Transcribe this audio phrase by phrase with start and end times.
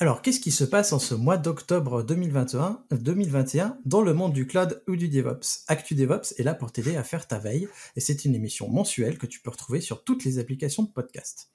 [0.00, 4.44] Alors, qu'est-ce qui se passe en ce mois d'octobre 2021, 2021 dans le monde du
[4.44, 5.62] cloud ou du DevOps?
[5.68, 9.18] Actu DevOps est là pour t'aider à faire ta veille et c'est une émission mensuelle
[9.18, 11.50] que tu peux retrouver sur toutes les applications de podcast.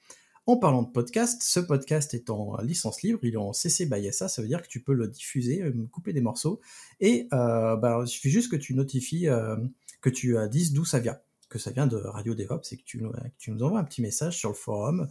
[0.45, 4.11] En parlant de podcast, ce podcast est en licence libre, il est en CC by
[4.11, 6.61] SA, ça veut dire que tu peux le diffuser, euh, couper des morceaux,
[7.01, 9.57] et euh, bah, il suffit juste que tu notifies, euh,
[10.01, 11.19] que tu euh, dises d'où ça vient,
[11.49, 14.49] que ça vient de Radio DevOps, et que tu, nous envoies un petit message sur
[14.49, 15.07] le forum,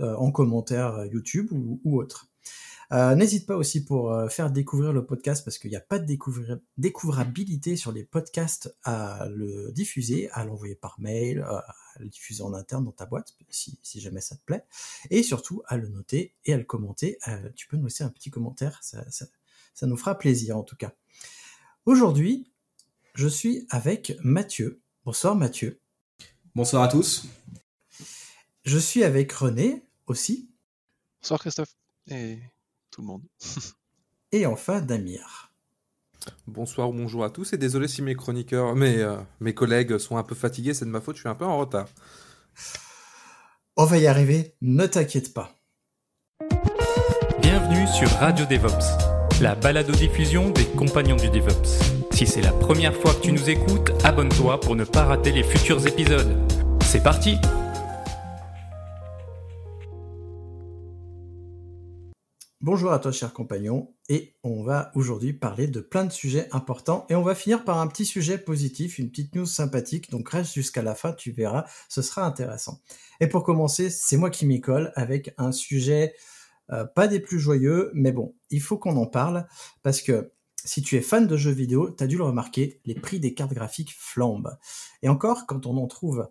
[0.00, 2.31] euh, en commentaire YouTube ou, ou autre.
[2.92, 5.98] Euh, N'hésite pas aussi pour euh, faire découvrir le podcast parce qu'il n'y a pas
[5.98, 11.74] de découvrir, découvrabilité sur les podcasts à le diffuser, à l'envoyer par mail, euh, à
[12.00, 14.64] le diffuser en interne dans ta boîte si, si, jamais ça te plaît,
[15.10, 17.18] et surtout à le noter et à le commenter.
[17.28, 19.24] Euh, tu peux nous laisser un petit commentaire, ça, ça,
[19.72, 20.92] ça nous fera plaisir en tout cas.
[21.86, 22.52] Aujourd'hui,
[23.14, 24.82] je suis avec Mathieu.
[25.06, 25.80] Bonsoir Mathieu.
[26.54, 27.26] Bonsoir à tous.
[28.64, 30.50] Je suis avec René aussi.
[31.22, 31.74] Bonsoir Christophe.
[32.08, 32.38] Et
[32.92, 33.22] tout le monde.
[34.32, 35.50] et enfin Damir.
[36.46, 40.16] Bonsoir ou bonjour à tous et désolé si mes chroniqueurs, mes, euh, mes collègues sont
[40.16, 41.88] un peu fatigués, c'est de ma faute, je suis un peu en retard.
[43.76, 45.56] On va y arriver, ne t'inquiète pas.
[47.40, 51.80] Bienvenue sur Radio DevOps, la balado-diffusion des compagnons du DevOps.
[52.12, 55.42] Si c'est la première fois que tu nous écoutes, abonne-toi pour ne pas rater les
[55.42, 56.38] futurs épisodes.
[56.82, 57.36] C'est parti!
[62.62, 67.06] Bonjour à toi, chers compagnons, et on va aujourd'hui parler de plein de sujets importants,
[67.08, 70.54] et on va finir par un petit sujet positif, une petite news sympathique, donc reste
[70.54, 72.80] jusqu'à la fin, tu verras, ce sera intéressant.
[73.18, 76.14] Et pour commencer, c'est moi qui m'y colle avec un sujet
[76.70, 79.44] euh, pas des plus joyeux, mais bon, il faut qu'on en parle,
[79.82, 80.30] parce que
[80.64, 83.34] si tu es fan de jeux vidéo, tu as dû le remarquer, les prix des
[83.34, 84.56] cartes graphiques flambent.
[85.02, 86.28] Et encore, quand on en trouve.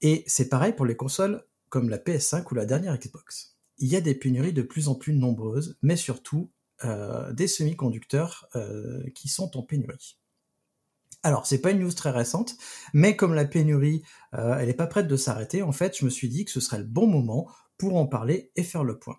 [0.00, 3.96] Et c'est pareil pour les consoles comme la PS5 ou la dernière Xbox il y
[3.96, 6.50] a des pénuries de plus en plus nombreuses, mais surtout
[6.84, 10.18] euh, des semi-conducteurs euh, qui sont en pénurie.
[11.22, 12.56] Alors, c'est pas une news très récente,
[12.92, 14.02] mais comme la pénurie,
[14.34, 16.60] euh, elle n'est pas prête de s'arrêter, en fait, je me suis dit que ce
[16.60, 17.48] serait le bon moment
[17.78, 19.18] pour en parler et faire le point.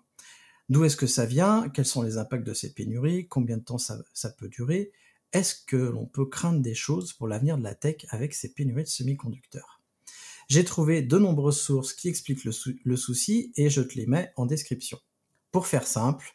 [0.68, 1.68] D'où est-ce que ça vient?
[1.68, 3.26] Quels sont les impacts de ces pénuries?
[3.28, 4.92] Combien de temps ça, ça peut durer?
[5.32, 8.84] Est-ce que l'on peut craindre des choses pour l'avenir de la tech avec ces pénuries
[8.84, 9.77] de semi-conducteurs?
[10.48, 14.06] J'ai trouvé de nombreuses sources qui expliquent le, sou le, souci et je te les
[14.06, 14.98] mets en description.
[15.52, 16.34] Pour faire simple,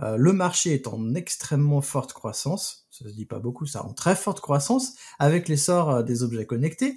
[0.00, 3.94] euh, le marché est en extrêmement forte croissance, ça se dit pas beaucoup ça, en
[3.94, 6.96] très forte croissance avec l'essor euh, des objets connectés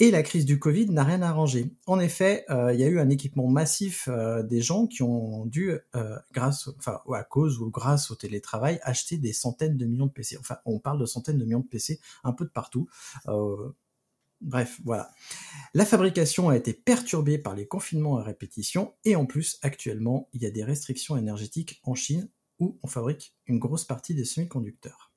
[0.00, 1.74] et la crise du Covid n'a rien arrangé.
[1.86, 4.08] En effet, euh, il y a eu un équipement massif
[4.44, 5.76] des gens qui ont dû,
[6.30, 10.36] grâce, enfin, à cause ou grâce au télétravail, acheter des centaines de millions de PC.
[10.38, 12.88] Enfin, on parle de centaines de millions de PC un peu de partout.
[14.40, 15.10] Bref, voilà.
[15.74, 20.42] La fabrication a été perturbée par les confinements à répétition et en plus, actuellement, il
[20.42, 22.28] y a des restrictions énergétiques en Chine
[22.60, 25.12] où on fabrique une grosse partie des semi-conducteurs.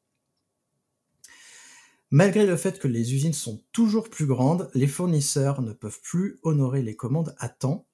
[2.09, 6.39] Malgré le fait que les usines sont toujours plus grandes, les fournisseurs ne peuvent plus
[6.43, 7.87] honorer les commandes à temps.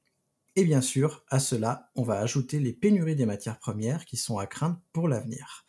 [0.55, 4.39] Et bien sûr, à cela, on va ajouter les pénuries des matières premières qui sont
[4.39, 5.65] à craindre pour l'avenir.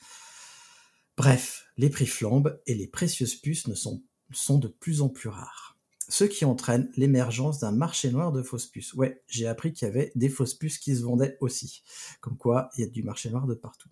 [1.18, 4.02] Bref, les prix flambent et les précieuses puces ne sont
[4.32, 5.76] sont de plus en plus rares.
[6.08, 8.94] Ce qui entraîne l'émergence d'un marché noir de fausses puces.
[8.94, 11.82] Ouais, j'ai appris qu'il y avait des fausses puces qui se vendaient aussi.
[12.20, 13.90] Comme quoi, il y a du marché noir de partout.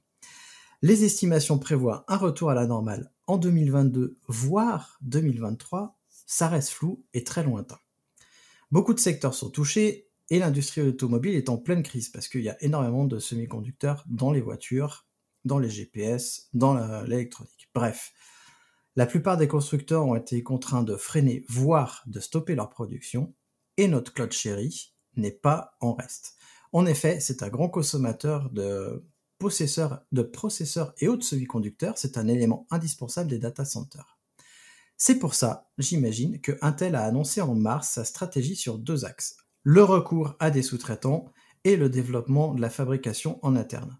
[0.82, 5.98] Les estimations prévoient un retour à la normale en 2022, voire 2023.
[6.26, 7.78] Ça reste flou et très lointain.
[8.70, 12.48] Beaucoup de secteurs sont touchés et l'industrie automobile est en pleine crise parce qu'il y
[12.48, 15.06] a énormément de semi-conducteurs dans les voitures,
[15.44, 17.70] dans les GPS, dans l'électronique.
[17.74, 18.12] Bref,
[18.96, 23.34] la plupart des constructeurs ont été contraints de freiner, voire de stopper leur production,
[23.76, 26.36] et notre cloud chéri n'est pas en reste.
[26.72, 29.04] En effet, c'est un grand consommateur de
[29.38, 34.18] processeurs, de processeurs et autres semi-conducteurs, c'est un élément indispensable des data centers.
[34.96, 39.36] C'est pour ça, j'imagine, que Intel a annoncé en mars sa stratégie sur deux axes.
[39.62, 41.26] Le recours à des sous-traitants
[41.64, 43.98] et le développement de la fabrication en interne.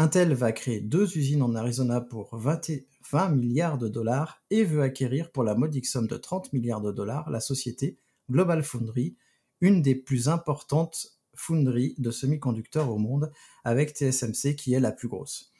[0.00, 2.70] Intel va créer deux usines en Arizona pour 20,
[3.10, 6.92] 20 milliards de dollars et veut acquérir pour la modique somme de 30 milliards de
[6.92, 7.98] dollars la société
[8.30, 9.16] Global Foundry,
[9.60, 13.32] une des plus importantes foundry de semi-conducteurs au monde,
[13.64, 15.52] avec TSMC qui est la plus grosse.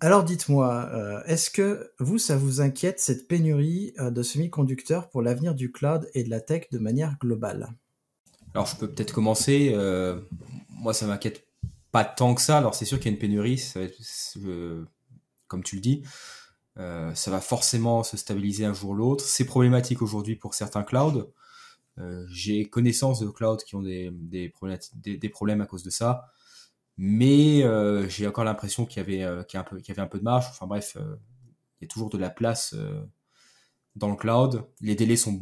[0.00, 5.22] Alors dites-moi, euh, est-ce que vous, ça vous inquiète cette pénurie euh, de semi-conducteurs pour
[5.22, 7.68] l'avenir du cloud et de la tech de manière globale?
[8.54, 9.70] Alors je peux peut-être commencer.
[9.72, 10.20] Euh,
[10.70, 11.45] moi, ça m'inquiète
[11.96, 12.58] pas tant que ça.
[12.58, 13.62] Alors c'est sûr qu'il y a une pénurie,
[15.48, 16.02] comme tu le dis.
[16.76, 19.24] ça va forcément se stabiliser un jour ou l'autre.
[19.24, 21.32] C'est problématique aujourd'hui pour certains clouds.
[22.28, 24.52] J'ai connaissance de clouds qui ont des,
[25.32, 26.30] problèmes à cause de ça
[26.98, 30.06] mais euh, j'ai encore l'impression qu'il y avait euh, y, un peu, y avait un
[30.06, 30.46] peu de marge.
[30.48, 31.16] Enfin bref, euh,
[31.80, 32.74] il y a toujours de la place
[33.96, 34.64] dans le cloud.
[34.80, 35.40] Les délais sont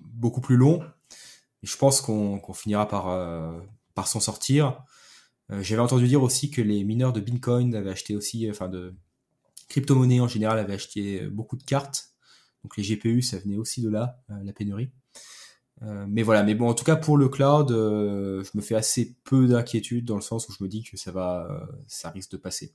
[0.00, 0.82] beaucoup plus longs.
[1.62, 4.82] Et je pense qu'on finira par s'en sortir.
[5.48, 8.94] J'avais entendu dire aussi que les mineurs de Bitcoin avaient acheté aussi, enfin de
[9.68, 12.10] crypto-monnaies en général, avaient acheté beaucoup de cartes.
[12.64, 14.90] Donc les GPU, ça venait aussi de là, la pénurie.
[15.82, 18.74] Euh, mais voilà, mais bon, en tout cas pour le cloud, euh, je me fais
[18.74, 22.10] assez peu d'inquiétude dans le sens où je me dis que ça va, euh, ça
[22.10, 22.72] risque de passer.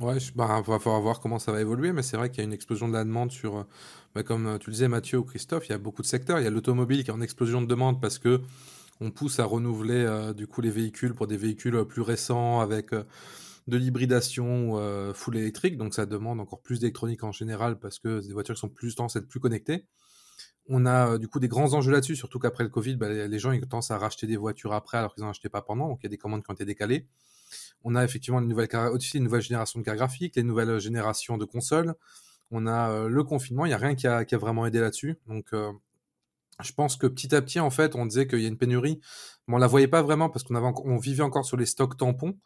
[0.00, 2.40] Ouais, je, bah, va falloir voir comment ça va évoluer, mais c'est vrai qu'il y
[2.40, 3.66] a une explosion de la demande sur,
[4.14, 6.40] bah, comme tu le disais Mathieu ou Christophe, il y a beaucoup de secteurs.
[6.40, 8.40] Il y a l'automobile qui est en explosion de demande parce que
[9.00, 13.76] on pousse à renouveler du coup les véhicules pour des véhicules plus récents avec de
[13.76, 18.32] l'hybridation ou full électrique, donc ça demande encore plus d'électronique en général parce que des
[18.32, 19.84] voitures qui sont plus tendance à être plus connectées.
[20.68, 23.38] On a euh, du coup des grands enjeux là-dessus, surtout qu'après le Covid, bah, les
[23.38, 26.00] gens ils tendent à racheter des voitures après alors qu'ils n'en achetaient pas pendant, donc
[26.02, 27.06] il y a des commandes qui ont été décalées.
[27.84, 31.36] On a effectivement une nouvelle, aussi une nouvelle génération de cartes graphiques, les nouvelles générations
[31.36, 31.94] de consoles.
[32.50, 35.16] On a euh, le confinement, il n'y a rien qui a, vraiment aidé là-dessus.
[35.26, 35.70] Donc euh,
[36.62, 39.00] je pense que petit à petit, en fait, on disait qu'il y a une pénurie,
[39.46, 42.38] mais on la voyait pas vraiment parce qu'on vivait encore sur les stocks tampons.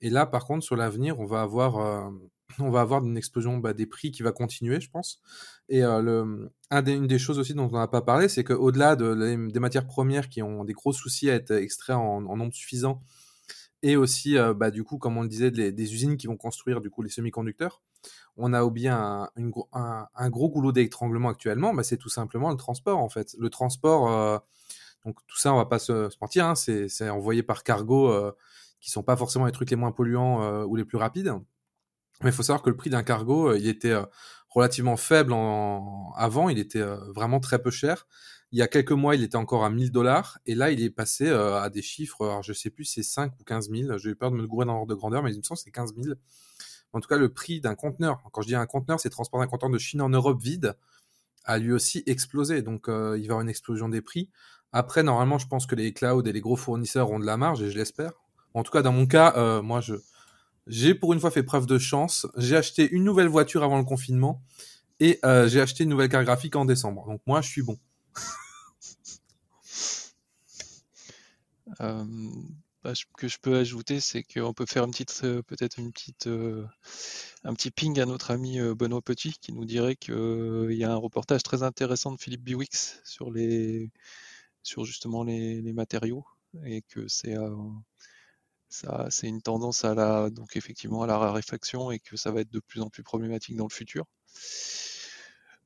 [0.00, 2.12] Et là, par contre, sur l'avenir, on va avoir
[2.74, 5.20] avoir une explosion bah, des prix qui va continuer, je pense.
[5.68, 6.46] Et euh,
[6.82, 9.86] des, une des choses aussi dont on n'a pas parlé, c'est qu'au-delà de, des matières
[9.86, 13.02] premières qui ont des gros soucis à être extraits en, nombre suffisant,
[13.82, 16.80] et aussi, euh, bah, du coup, comme on le disait, des, usines qui vont construire
[16.80, 17.82] du coup les semi-conducteurs,
[18.36, 22.56] on a oublié un, une, un, gros goulot d'étranglement actuellement, bah, c'est tout simplement le
[22.56, 23.34] transport en fait.
[23.38, 24.38] Le transport, euh,
[25.04, 28.12] donc tout ça, on va pas se, mentir, hein, c'est envoyé par cargo
[28.80, 31.34] qui sont pas forcément les trucs les moins polluants ou les plus rapides.
[32.22, 34.04] Mais il faut savoir que le prix d'un cargo, euh, il était euh,
[34.48, 38.06] relativement faible avant, il était euh, vraiment très peu cher.
[38.52, 40.90] Il y a quelques mois, il était encore à 1000 dollars, et là, il est
[40.90, 44.14] passé à des chiffres, alors je sais plus c'est 5 ou 15 000, j'ai eu
[44.14, 45.94] peur de me gourer dans l'ordre de grandeur, mais il me semble que c'est 15
[45.96, 46.16] 000.
[46.92, 49.48] En tout cas, le prix d'un conteneur, quand je dis un conteneur, c'est transporter un
[49.48, 50.76] conteneur de Chine en Europe vide,
[51.44, 52.62] a lui aussi explosé.
[52.62, 54.28] Donc, il va y avoir une explosion des prix.
[54.72, 57.62] Après, normalement, je pense que les clouds et les gros fournisseurs ont de la marge,
[57.62, 58.12] et je l'espère.
[58.54, 59.94] En tout cas, dans mon cas, moi, je,
[60.66, 62.26] j'ai pour une fois fait preuve de chance.
[62.36, 64.42] J'ai acheté une nouvelle voiture avant le confinement
[65.00, 67.06] et euh, j'ai acheté une nouvelle carte graphique en décembre.
[67.06, 67.78] Donc moi, je suis bon.
[72.84, 75.92] Euh, bah, que je peux ajouter, c'est qu'on peut faire une petite, euh, peut-être une
[75.92, 76.66] petite, euh,
[77.44, 80.96] un petit ping à notre ami Benoît Petit qui nous dirait qu'il y a un
[80.96, 83.90] reportage très intéressant de Philippe Biwix sur les,
[84.62, 86.24] sur justement les, les matériaux
[86.64, 87.36] et que c'est
[88.68, 92.40] ça, c'est une tendance à la, donc effectivement à la raréfaction et que ça va
[92.40, 94.06] être de plus en plus problématique dans le futur.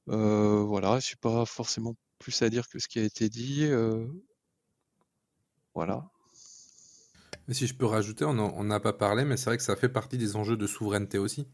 [0.09, 3.65] Euh, voilà, je suis pas forcément plus à dire que ce qui a été dit.
[3.65, 4.07] Euh,
[5.75, 6.11] voilà.
[7.49, 9.89] Mais si je peux rajouter, on n'a pas parlé, mais c'est vrai que ça fait
[9.89, 11.47] partie des enjeux de souveraineté aussi.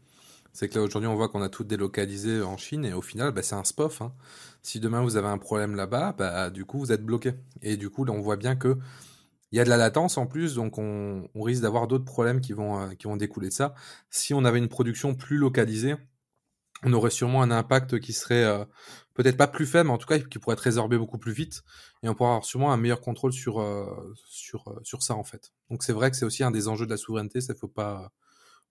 [0.53, 3.31] C'est que là aujourd'hui on voit qu'on a tout délocalisé en Chine et au final
[3.31, 4.03] bah, c'est un SPOF.
[4.03, 4.13] Hein.
[4.61, 7.33] Si demain vous avez un problème là-bas, bah, du coup vous êtes bloqué.
[7.63, 8.77] Et du coup là on voit bien que
[9.51, 12.95] il y a de la latence en plus, donc on, risque d'avoir d'autres problèmes euh,
[12.95, 13.75] qui vont découler de ça.
[14.09, 15.95] Si on avait une production plus localisée,
[16.83, 18.65] on aurait sûrement un impact qui serait euh,
[19.13, 21.63] peut-être pas plus faible, mais en tout cas qui pourrait être résorbé beaucoup plus vite,
[22.03, 24.63] et on pourrait avoir sûrement un meilleur contrôle sur, euh, sur,
[25.01, 25.51] ça en fait.
[25.69, 28.11] Donc c'est vrai que c'est aussi un des enjeux de la souveraineté, ça faut pas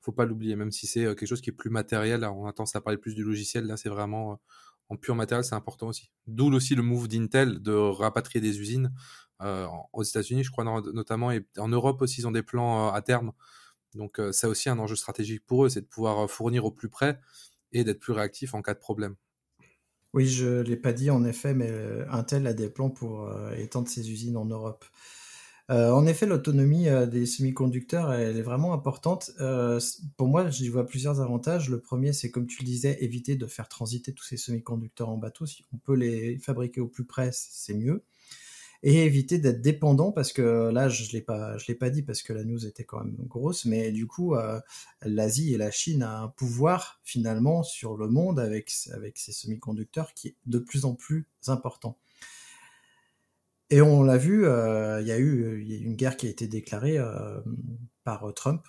[0.00, 2.24] faut pas l'oublier, même si c'est quelque chose qui est plus matériel.
[2.24, 4.40] on a tendance à parler plus du logiciel, là c'est vraiment
[4.92, 6.10] en pur matériel, c'est important aussi.
[6.26, 8.92] D'où aussi le move d'Intel de rapatrier des usines
[9.40, 12.92] euh, aux États-Unis, je crois notamment, et en Europe aussi, ils ont des plans euh,
[12.92, 13.32] à terme.
[13.94, 16.88] Donc, euh, c'est aussi un enjeu stratégique pour eux, c'est de pouvoir fournir au plus
[16.88, 17.20] près
[17.72, 19.16] et d'être plus réactif en cas de problème.
[20.14, 21.70] Oui, je ne l'ai pas dit en effet, mais
[22.10, 24.84] Intel a des plans pour étendre ses usines en Europe.
[25.70, 29.30] en effet, l'autonomie des semi-conducteurs, elle est vraiment importante.
[30.18, 31.70] pour moi, j'y vois plusieurs avantages.
[31.70, 35.16] Le premier, c'est comme tu le disais, éviter de faire transiter tous ces semi-conducteurs en
[35.16, 35.46] bateau.
[35.46, 38.04] Si on peut les fabriquer au plus près, c'est mieux
[38.82, 42.22] et éviter d'être dépendant parce que là je l'ai pas je l'ai pas dit parce
[42.22, 44.60] que la news était quand même grosse mais du coup euh,
[45.02, 50.14] l'Asie et la Chine a un pouvoir finalement sur le monde avec avec ces semi-conducteurs
[50.14, 51.98] qui est de plus en plus important.
[53.70, 56.98] Et on l'a vu, euh, il y a eu une guerre qui a été déclarée
[56.98, 57.40] euh,
[58.04, 58.66] par Trump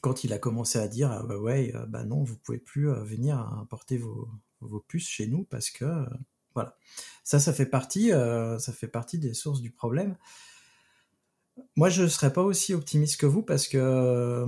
[0.00, 3.38] quand il a commencé à dire ah, bah ouais, bah non, vous pouvez plus venir
[3.38, 4.30] importer vos,
[4.60, 5.84] vos puces chez nous parce que
[6.54, 6.76] voilà.
[7.24, 10.16] Ça, ça fait partie, ça fait partie des sources du problème.
[11.76, 14.44] Moi, je ne serais pas aussi optimiste que vous parce que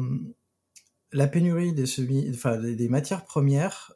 [1.13, 3.93] la pénurie des, matières premières,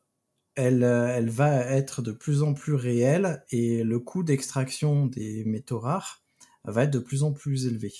[0.54, 5.80] elle, elle, va être de plus en plus réelle et le coût d'extraction des métaux
[5.80, 6.22] rares
[6.64, 7.92] va être de plus en plus élevé.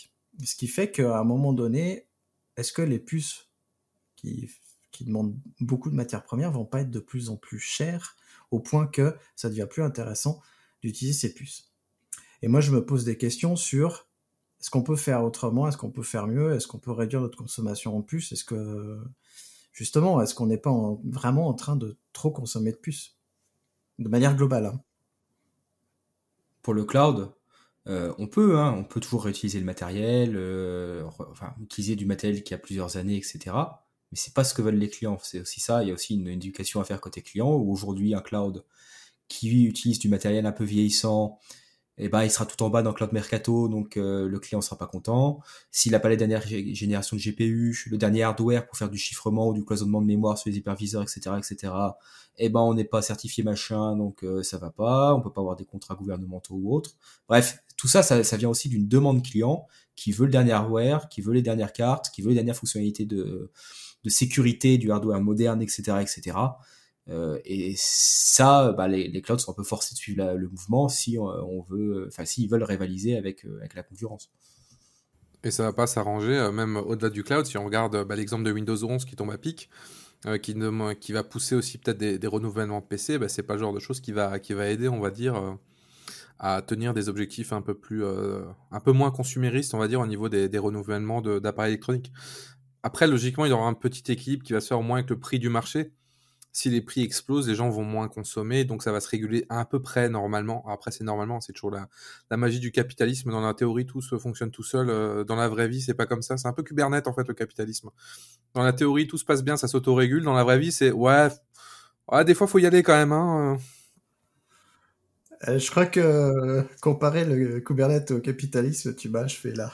[0.45, 2.07] Ce qui fait qu'à un moment donné,
[2.57, 3.49] est-ce que les puces
[4.15, 4.49] qui,
[4.91, 8.17] qui demandent beaucoup de matières premières vont pas être de plus en plus chères
[8.51, 10.41] au point que ça devient plus intéressant
[10.83, 11.73] d'utiliser ces puces
[12.43, 14.09] Et moi, je me pose des questions sur
[14.61, 17.39] est-ce qu'on peut faire autrement Est-ce qu'on peut faire mieux Est-ce qu'on peut réduire notre
[17.39, 18.99] consommation en puces Est-ce que,
[19.73, 20.73] justement, est-ce qu'on n'est pas
[21.05, 23.17] vraiment en train de trop consommer de puces?
[23.99, 24.67] De manière globale.
[24.67, 24.81] Hein.
[26.63, 27.33] Pour le cloud,
[27.87, 31.09] euh, on peut, hein, on peut toujours réutiliser le matériel, euh,
[31.63, 33.57] utiliser du matériel qui a plusieurs années, etc.
[34.11, 35.19] Mais c'est pas ce que veulent les clients.
[35.23, 35.83] C'est aussi ça.
[35.83, 37.51] Il y a aussi une, éducation à faire côté client.
[37.51, 38.65] Aujourd'hui, un cloud
[39.29, 41.39] qui utilise du matériel un peu vieillissant,
[41.99, 44.79] eh ben, il sera tout en bas dans Cloud Mercato, donc euh, le client sera
[44.79, 45.41] pas content.
[45.73, 49.49] S'il n'a pas les dernières générations de GPU, le dernier hardware pour faire du chiffrement
[49.49, 51.73] ou du cloisonnement de mémoire sur les hyperviseurs, etc., etc.,
[52.39, 55.13] eh ben, on n'est pas certifié machin, donc euh, ça va pas.
[55.13, 56.97] On peut pas avoir des contrats gouvernementaux ou autres.
[57.29, 61.21] Bref, tout ça, ça vient aussi d'une demande client qui veut le dernier hardware, qui
[61.21, 63.51] veut les dernières cartes, qui veut les dernières fonctionnalités de,
[64.09, 66.37] de sécurité du hardware moderne, etc., etc.
[67.11, 71.17] Euh, et ça, bah, les, clouds sont un peu forcés de suivre le mouvement si
[71.17, 74.31] euh, on veut, enfin s'ils veulent rivaliser avec, euh, avec la concurrence.
[75.45, 78.51] Et ça va pas s'arranger, même au-delà du cloud, si on regarde bah, l'exemple de
[78.51, 79.71] Windows 11 qui tombe à pic,
[80.43, 80.57] qui,
[81.01, 83.79] qui, va pousser aussi peut-être des, renouvellements de PC, bah, c'est pas le genre de
[83.79, 85.57] choses qui va, qui va aider, on va dire,
[86.41, 90.09] à tenir des objectifs un peu plus, un peu moins consuméristes, on va dire, au
[90.09, 92.13] niveau des renouvellements d'appareils électroniques.
[92.83, 95.11] Après, logiquement, il y aura un petit équilibre qui va se faire au moins avec
[95.11, 95.93] le prix du marché
[96.59, 99.65] si les prix explosent, les gens vont moins consommer, donc ça va se réguler à,
[99.65, 100.65] peu près normalement.
[100.69, 101.89] Après, c'est normalement, c'est toujours la,
[102.37, 103.31] magie du capitalisme.
[103.31, 104.91] Dans la théorie, tout se fonctionne tout seul.
[104.91, 106.37] Euh, dans la vraie vie, c'est pas comme ça.
[106.37, 107.91] C'est un peu Kubernetes, en fait, le capitalisme.
[108.55, 110.25] Dans la théorie, tout se passe bien, ça s'autorégule.
[110.25, 111.29] Dans la vraie vie, c'est ouais,
[112.25, 113.13] des fois, faut y aller quand même.
[113.13, 113.59] Hein.
[115.47, 119.73] Euh, je crois que comparer le Kubernetes au capitalisme, tu m'as achevé là.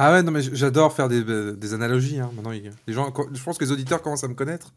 [0.00, 2.20] Ah ouais, non mais j'adore faire des, des analogies.
[2.20, 2.30] Hein.
[2.34, 4.72] Maintenant, les gens, je pense que les auditeurs commencent à me connaître.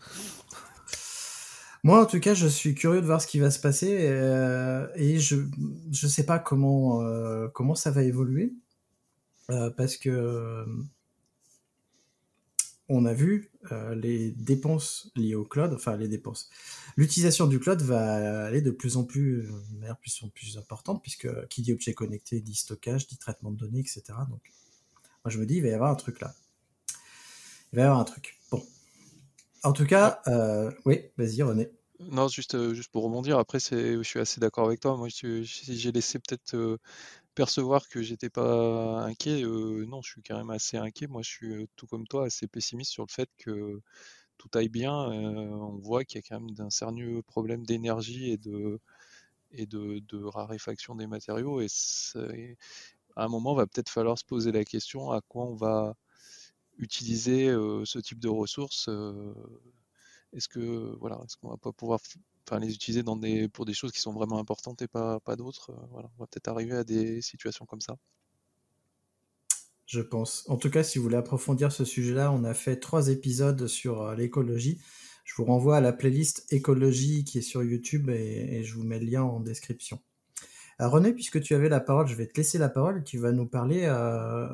[1.83, 4.87] Moi, en tout cas, je suis curieux de voir ce qui va se passer euh,
[4.95, 5.37] et je
[5.91, 8.53] je sais pas comment euh, comment ça va évoluer
[9.51, 10.65] euh, parce que euh,
[12.89, 16.49] on a vu euh, les dépenses liées au cloud, enfin les dépenses.
[16.97, 21.01] L'utilisation du cloud va aller de plus en plus, de manière plus en plus importante
[21.01, 24.03] puisque qui dit objet connecté dit stockage, dit traitement de données, etc.
[24.29, 24.41] Donc,
[25.23, 26.33] moi je me dis il va y avoir un truc là.
[27.73, 28.37] Il va y avoir un truc.
[28.51, 28.61] Bon,
[29.63, 31.69] en tout cas, euh, oui, vas-y René.
[31.99, 34.97] Non, juste, euh, juste pour rebondir, après, je suis assez d'accord avec toi.
[34.97, 36.77] Moi, si j'ai laissé peut-être euh,
[37.35, 41.07] percevoir que j'étais pas inquiet, non, je suis quand même assez inquiet.
[41.07, 43.79] Moi, je suis tout comme toi, assez pessimiste sur le fait que
[44.37, 44.91] tout aille bien.
[44.93, 48.79] on voit qu'il y a quand même un sérieux problème d'énergie et de,
[49.51, 51.61] et de, de raréfaction des matériaux.
[51.61, 51.67] Et
[53.21, 55.95] à un moment, va peut-être falloir se poser la question à quoi on va
[56.77, 57.47] utiliser
[57.85, 58.89] ce type de ressources
[60.33, 61.99] Est-ce que voilà, est-ce qu'on va pas pouvoir
[62.47, 65.35] enfin, les utiliser dans des, pour des choses qui sont vraiment importantes et pas, pas
[65.35, 67.97] d'autres Voilà, on va peut-être arriver à des situations comme ça.
[69.91, 70.45] Je pense.
[70.47, 74.13] En tout cas, si vous voulez approfondir ce sujet-là, on a fait trois épisodes sur
[74.15, 74.79] l'écologie.
[75.25, 78.99] Je vous renvoie à la playlist écologie qui est sur YouTube et, je vous mets
[78.99, 80.01] le lien en description.
[80.87, 83.45] René, puisque tu avais la parole, je vais te laisser la parole tu vas nous
[83.45, 84.47] parler euh,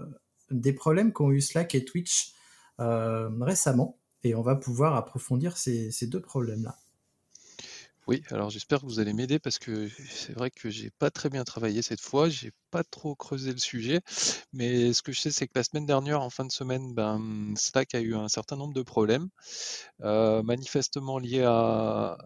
[0.51, 2.33] des problèmes qu'ont eu Slack et Twitch
[2.79, 3.97] euh, récemment.
[4.23, 6.75] Et on va pouvoir approfondir ces, deux problèmes-là.
[8.07, 11.29] Oui, alors j'espère que vous allez m'aider parce que c'est vrai que j'ai pas très
[11.29, 13.99] bien travaillé cette fois, j'ai pas trop creusé le sujet,
[14.53, 17.53] mais ce que je sais c'est que la semaine dernière, en fin de semaine, ben,
[17.57, 19.27] Slack a eu un certain nombre de problèmes,
[20.03, 22.17] euh, manifestement liés à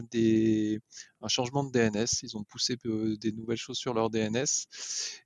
[0.00, 0.80] des,
[1.20, 2.06] un changement de DNS.
[2.22, 4.66] Ils ont poussé euh, des nouvelles choses sur leur DNS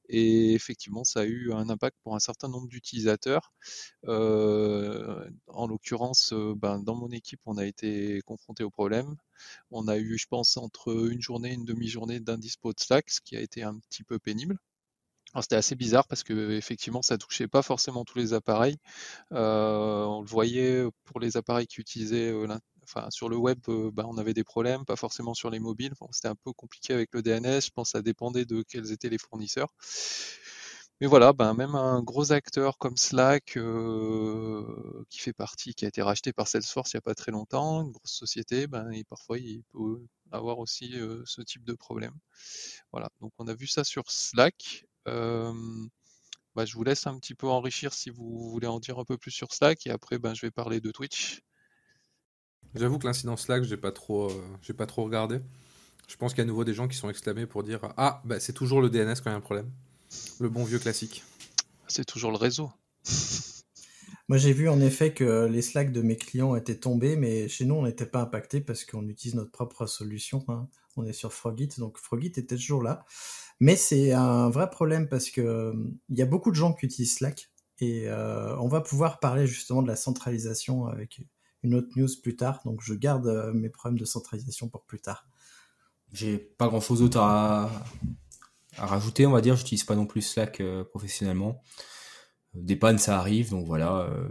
[0.09, 3.53] et effectivement, ça a eu un impact pour un certain nombre d'utilisateurs.
[4.07, 9.17] Euh, en l'occurrence, euh, ben, dans mon équipe, on a été confronté au problème.
[9.71, 13.21] On a eu, je pense, entre une journée et une demi-journée d'indispo de Slack, ce
[13.21, 14.59] qui a été un petit peu pénible.
[15.41, 18.79] C'était assez bizarre parce que effectivement ça touchait pas forcément tous les appareils.
[19.31, 22.33] on le voyait pour les appareils qui utilisaient
[23.11, 23.59] sur le web,
[23.93, 25.95] bah, on avait des problèmes, pas forcément sur les mobiles.
[26.13, 27.61] c'était un peu compliqué avec le DNS.
[27.61, 29.73] Je pense que ça dépendait de quels étaient les fournisseurs.
[31.01, 33.59] Mais voilà, ben même un gros acteur comme Slack,
[35.11, 37.83] qui fait partie, qui a été racheté par Salesforce il n'y a pas très longtemps,
[37.83, 40.01] une grosse société, ben, parfois il peut
[40.33, 40.95] avoir aussi
[41.27, 42.15] ce type de problème.
[42.93, 44.87] Voilà, donc on a vu ça sur Slack.
[45.05, 49.19] Bah, je vous laisse un petit peu enrichir si vous voulez en dire un peu
[49.19, 51.43] plus sur Slack, et après ben, je vais parler de Twitch.
[52.77, 54.31] J'avoue que l'incident Slack, j'ai pas trop,
[54.63, 55.41] j'ai pas trop regardé.
[56.09, 58.23] Je pense qu'il y a à nouveau des gens qui sont exclamés pour dire ah
[58.25, 59.71] bah c'est toujours le DNS quand il y a un problème.
[60.39, 61.25] Le bon vieux classique.
[61.89, 62.71] C'est toujours le réseau.
[64.29, 67.65] Moi, j'ai vu en effet que les Slack de mes clients étaient tombés, mais chez
[67.65, 70.45] nous, on n'était pas impacté parce qu'on utilise notre propre solution.
[70.49, 70.69] Hein.
[70.97, 73.05] On est sur Frogit, donc Frogit était toujours là.
[73.61, 75.73] Mais c'est un vrai problème parce que
[76.09, 79.47] il y a beaucoup de gens qui utilisent Slack et euh, on va pouvoir parler
[79.47, 81.21] justement de la centralisation avec
[81.67, 82.61] une autre news plus tard.
[82.65, 85.27] Donc, je garde euh, mes problèmes de centralisation pour plus tard.
[86.13, 87.71] J'ai pas grand chose d'autre à,
[88.79, 89.57] rajouter, on va dire.
[89.57, 91.63] J'utilise pas non plus Slack euh, professionnellement.
[92.55, 94.09] Des pannes, ça arrive, donc voilà.
[94.11, 94.29] Euh,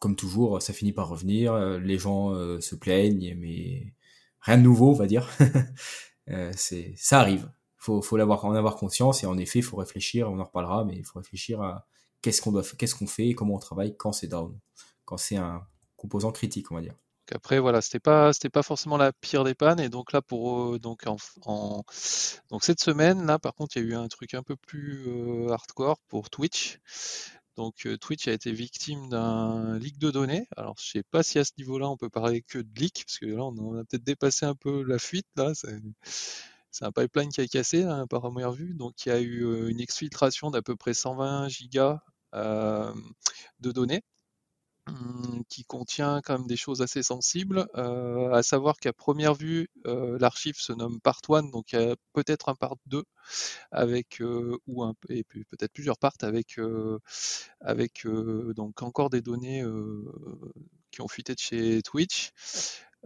[0.00, 1.52] comme toujours, ça finit par revenir.
[1.52, 3.94] Euh, les gens se plaignent, mais
[4.40, 5.28] rien de nouveau, on va dire.
[6.56, 7.50] c'est, ça arrive.
[7.76, 10.30] Faut, faut l'avoir, en avoir conscience et en effet, il faut réfléchir.
[10.30, 11.86] On en reparlera, mais il faut réfléchir à
[12.20, 14.58] qu'est-ce qu'on doit, qu'est-ce qu'on fait, comment on travaille quand c'est down,
[15.04, 15.62] quand c'est un
[16.02, 16.94] composant critique, on va dire
[17.30, 20.74] après voilà, c'était pas c'était pas forcément la pire des pannes et donc là pour
[20.74, 21.84] euh, donc en,
[22.50, 25.04] donc cette semaine là par contre il y a eu un truc un peu plus
[25.06, 26.78] euh, hardcore pour Twitch.
[27.56, 30.46] Donc euh, Twitch a été victime d'un leak de données.
[30.56, 33.18] Alors je sais pas si à ce niveau-là on peut parler que de leak parce
[33.18, 35.52] que là on a peut-être dépassé un peu la fuite là.
[36.74, 38.74] C'est un pipeline qui a cassé par première vue.
[38.74, 42.00] Donc il y a eu une exfiltration d'à peu près 120 gigas
[42.32, 44.02] de données.
[44.88, 49.68] Hum, qui contient quand même des choses assez sensibles, euh, à savoir qu'à première vue,
[49.86, 53.04] euh, l'archive se nomme part 1, donc il y a peut-être un part 2
[53.70, 56.58] avec euh, ou un et peut-être plusieurs parts avec
[57.60, 58.06] avec
[58.56, 59.62] donc encore des données
[60.90, 62.32] qui ont fuité de chez Twitch.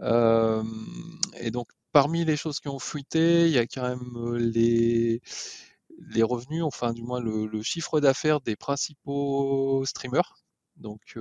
[0.02, 5.20] et donc parmi les choses qui ont fuité, il y a quand même les
[5.98, 10.45] les revenus, enfin du moins le, le chiffre d'affaires des principaux streamers
[10.76, 11.18] donc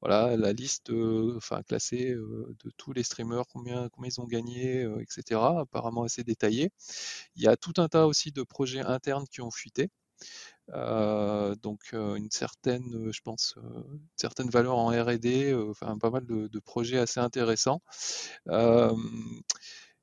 [0.00, 0.92] voilà, la liste
[1.36, 5.60] enfin, classée de tous les streamers, combien, combien ils ont gagné, etc.
[5.60, 6.70] Apparemment assez détaillé.
[7.36, 9.90] Il y a tout un tas aussi de projets internes qui ont fuité.
[10.68, 13.56] donc une certaine, je pense,
[14.16, 17.82] certaine valeur en R&D, enfin pas mal de, projets assez intéressants.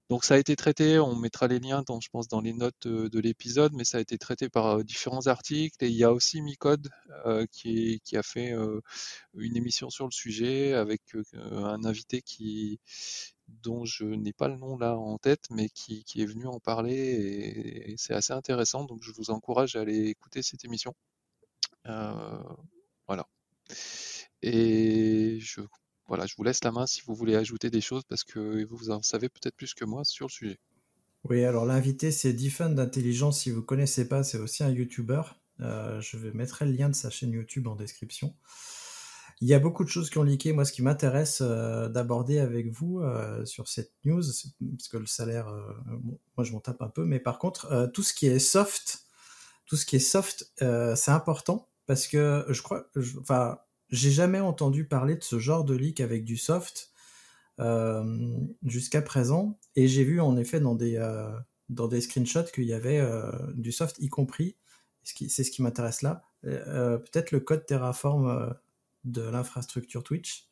[0.10, 2.88] Donc ça a été traité, on mettra les liens dans, je pense dans les notes
[2.88, 6.42] de, l'épisode, mais ça a été traité par différents articles et il y a aussi
[6.42, 6.90] Micode
[7.52, 8.56] qui, a fait
[9.36, 11.02] une émission sur le sujet avec
[11.34, 12.80] un invité qui
[13.64, 16.96] dont je n'ai pas le nom là en tête, mais qui, est venu en parler
[17.88, 18.86] et, c'est assez intéressant.
[18.86, 20.94] Donc je vous encourage à aller écouter cette émission.
[21.86, 23.28] voilà.
[24.42, 25.62] Et je
[26.10, 28.90] voilà, je vous laisse la main si vous voulez ajouter des choses parce que vous
[28.90, 30.60] en savez peut-être plus que moi sur le sujet.
[31.24, 33.42] Oui, alors l'invité c'est Diffun d'Intelligence.
[33.42, 35.22] Si vous ne connaissez pas, c'est aussi un YouTuber.
[35.62, 38.36] Euh, je vais mettre le lien de sa chaîne YouTube en description.
[39.40, 40.52] Il y a beaucoup de choses qui ont leaké.
[40.52, 45.06] Moi, ce qui m'intéresse euh, d'aborder avec vous euh, sur cette news, parce que le
[45.06, 45.54] salaire,
[46.36, 49.04] moi je m'en tape un peu, mais par contre, tout ce qui est soft,
[49.68, 54.86] tout ce qui est soft, c'est important parce que je crois, enfin, j'ai jamais entendu
[54.86, 56.92] parler de ce genre de leak avec du soft
[57.60, 59.60] euh, jusqu'à présent.
[59.76, 61.30] Et j'ai vu en effet dans des, euh,
[61.70, 64.56] dans des screenshots qu'il y avait euh, du soft, y compris,
[65.04, 68.56] c'est ce qui m'intéresse là, peut-être le code Terraform
[69.06, 70.48] de l'infrastructure Twitch.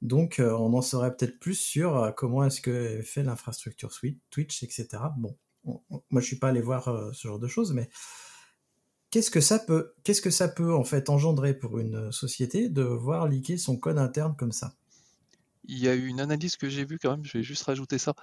[0.00, 3.92] Donc on en saurait peut-être plus sur comment est-ce que fait l'infrastructure
[4.30, 4.88] Twitch, etc.
[5.18, 7.90] Bon, moi je suis pas allé voir ce genre de choses, mais
[9.12, 12.82] qu'est-ce que ça peut, qu'est-ce que ça peut en fait engendrer pour une société de
[12.82, 14.74] voir liquer son code interne comme ça?
[15.68, 17.96] Il y a eu une analyse que j'ai vue quand même, je vais juste rajouter
[17.98, 18.14] ça,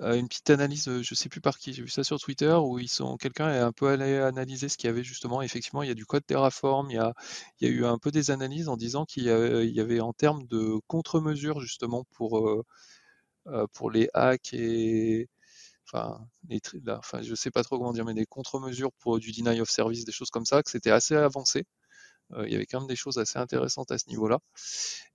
[0.00, 2.54] euh, une petite analyse, euh, je sais plus par qui, j'ai vu ça sur Twitter
[2.62, 5.42] où ils sont, quelqu'un est un peu allé analyser ce qu'il y avait justement.
[5.42, 7.12] Effectivement, il y a du code Terraform, il y a,
[7.60, 10.46] il y a eu un peu des analyses en disant qu'il y, avait en termes
[10.46, 12.48] de contre-mesures justement pour
[13.48, 15.28] euh, pour les hacks et
[15.94, 19.60] enfin, les, enfin, je sais pas trop comment dire, mais des contre-mesures pour du deny
[19.60, 21.64] of service, des choses comme ça, que c'était assez avancé.
[22.32, 24.38] Euh, il y avait quand même des choses assez intéressantes à ce niveau-là.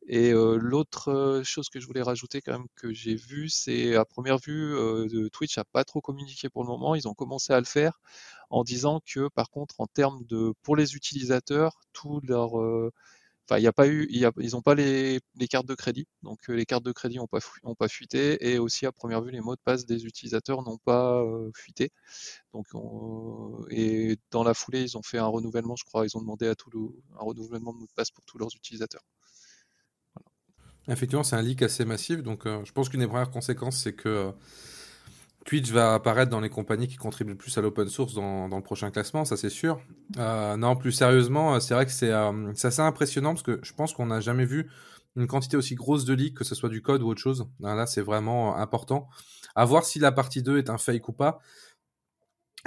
[0.08, 3.96] Et euh, l'autre euh, chose que je voulais rajouter quand même que j'ai vu, c'est
[3.96, 4.76] à première vue,
[5.32, 6.96] Twitch a pas trop communiqué pour le moment.
[6.96, 8.00] Ils ont commencé à le faire
[8.50, 12.52] en disant que par contre, en termes de pour les utilisateurs, tout leur
[13.50, 16.68] Enfin, il y a pas eu, ils n'ont pas les, cartes de crédit, donc les
[16.68, 19.56] cartes de crédit n'ont pas, ont pas fuité, et aussi à première vue, les mots
[19.56, 21.90] de passe des utilisateurs n'ont pas fuité.
[22.54, 22.68] Donc,
[23.72, 26.54] et dans la foulée, ils ont fait un renouvellement, je crois, ils ont demandé à
[26.54, 26.80] tout le,
[27.20, 29.02] un renouvellement de mots de passe pour tous leurs utilisateurs.
[30.88, 34.32] Effectivement, c'est un leak assez massif, donc je pense qu'une des premières conséquences, c'est que
[35.45, 38.62] Twitch va apparaître dans les compagnies qui contribuent le plus à l'open source dans, le
[38.62, 39.80] prochain classement, ça c'est sûr.
[40.17, 43.73] Euh, non, plus sérieusement, euh, c'est vrai que euh, c'est assez impressionnant parce que je
[43.73, 44.69] pense qu'on n'a jamais vu
[45.15, 47.47] une quantité aussi grosse de leaks, que ce soit du code ou autre chose.
[47.60, 49.10] Là, c'est vraiment important.
[49.56, 51.39] À voir si la partie 2 est un fake ou pas.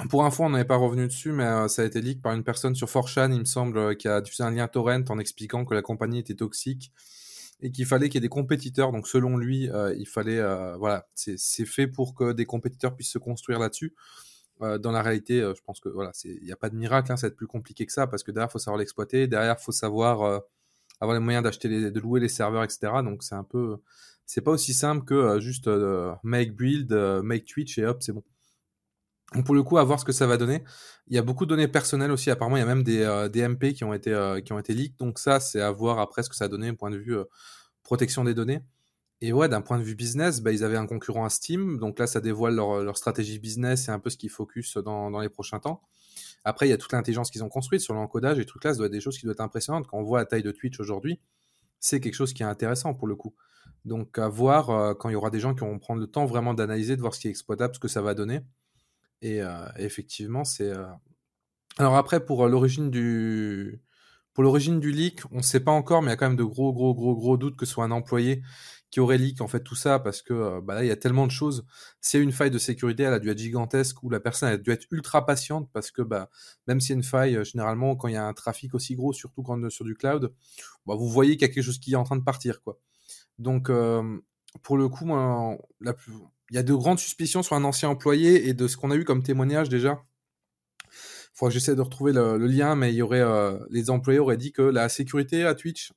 [0.08, 2.74] Pour info, on n'avait pas revenu dessus, mais ça a été leak par une personne
[2.74, 5.82] sur 4chan, il me semble, qui a diffusé un lien torrent en expliquant que la
[5.82, 6.92] compagnie était toxique
[7.62, 8.92] et qu'il fallait qu'il y ait des compétiteurs.
[8.92, 13.12] Donc selon lui, euh, il fallait, euh, voilà, c'est fait pour que des compétiteurs puissent
[13.12, 13.94] se construire là-dessus.
[14.60, 17.16] Euh, dans la réalité, je pense que voilà, il n'y a pas de miracle, hein,
[17.16, 19.72] ça va être plus compliqué que ça parce que derrière, faut savoir l'exploiter, derrière, faut
[19.72, 20.42] savoir
[21.00, 22.92] avoir les moyens d'acheter, de louer les serveurs, etc.
[23.04, 23.78] Donc c'est un peu,
[24.26, 25.68] c'est pas aussi simple que juste
[26.24, 28.24] make build, make Twitch et hop, c'est bon.
[29.44, 30.62] Pour le coup, à voir ce que ça va donner.
[31.08, 32.30] Il y a beaucoup de données personnelles aussi.
[32.30, 34.98] Apparemment, il y a même des, euh, MP qui ont été euh, leaks.
[34.98, 37.16] Donc ça, c'est à voir après ce que ça a donné d'un point de vue
[37.16, 37.24] euh,
[37.82, 38.60] protection des données.
[39.20, 41.78] Et ouais, d'un point de vue business, bah, ils avaient un concurrent à Steam.
[41.78, 45.20] Donc là, ça dévoile leur, stratégie business et un peu ce qu'ils focus dans, dans
[45.20, 45.80] les prochains temps.
[46.44, 48.72] Après, il y a toute l'intelligence qu'ils ont construite sur l'encodage et tout là.
[48.72, 49.86] Ça doit être des choses qui doivent être impressionnantes.
[49.86, 51.20] Quand on voit la taille de Twitch aujourd'hui,
[51.78, 53.34] c'est quelque chose qui est intéressant pour le coup.
[53.84, 56.54] Donc à voir quand il y aura des gens qui vont prendre le temps vraiment
[56.54, 58.40] d'analyser, de voir ce qui est exploitable, ce que ça va donner.
[59.22, 59.40] Et
[59.78, 60.72] effectivement, c'est.
[61.78, 63.80] Alors après, pour l'origine du
[64.34, 66.36] pour l'origine du leak, on ne sait pas encore, mais il y a quand même
[66.36, 68.42] de gros, gros, gros, gros doutes que ce soit un employé
[68.90, 71.26] qui aurait leak en fait tout ça parce que bah là il y a tellement
[71.26, 71.66] de choses.
[72.00, 74.48] S'il y a une faille de sécurité, elle a dû être gigantesque ou la personne
[74.50, 76.30] a dû être ultra patiente parce que bah
[76.66, 79.12] même s'il y a une faille, généralement quand il y a un trafic aussi gros,
[79.12, 80.32] surtout quand sur du cloud,
[80.86, 82.78] bah, vous voyez qu'il y a quelque chose qui est en train de partir quoi.
[83.38, 83.70] Donc
[84.62, 86.12] pour le coup, moi, la plus,
[86.52, 88.96] il y a de grandes suspicions sur un ancien employé et de ce qu'on a
[88.96, 90.04] eu comme témoignage déjà.
[90.84, 94.60] Il faudra que j'essaie de retrouver le, lien, mais euh, les employés auraient dit que
[94.60, 95.94] la sécurité à Twitch,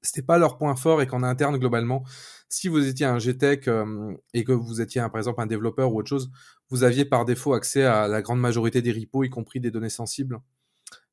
[0.00, 2.04] c'était pas leur point fort et qu'en interne, globalement,
[2.48, 5.98] si vous étiez un GTech euh, et que vous étiez, par exemple, un développeur ou
[5.98, 6.30] autre chose,
[6.70, 9.90] vous aviez par défaut accès à la grande majorité des repos, y compris des données
[9.90, 10.40] sensibles.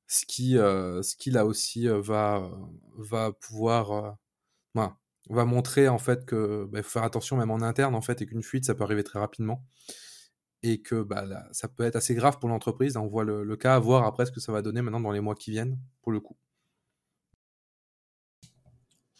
[0.08, 2.50] Ce qui, euh, là aussi va,
[2.98, 4.16] va pouvoir,
[5.30, 8.26] va montrer en fait que bah, faut faire attention même en interne en fait et
[8.26, 9.64] qu'une fuite ça peut arriver très rapidement
[10.64, 12.98] et que bah, ça peut être assez grave pour l'entreprise.
[12.98, 15.22] On voit le, cas, à voir après ce que ça va donner maintenant dans les
[15.22, 16.38] mois qui viennent pour le coup.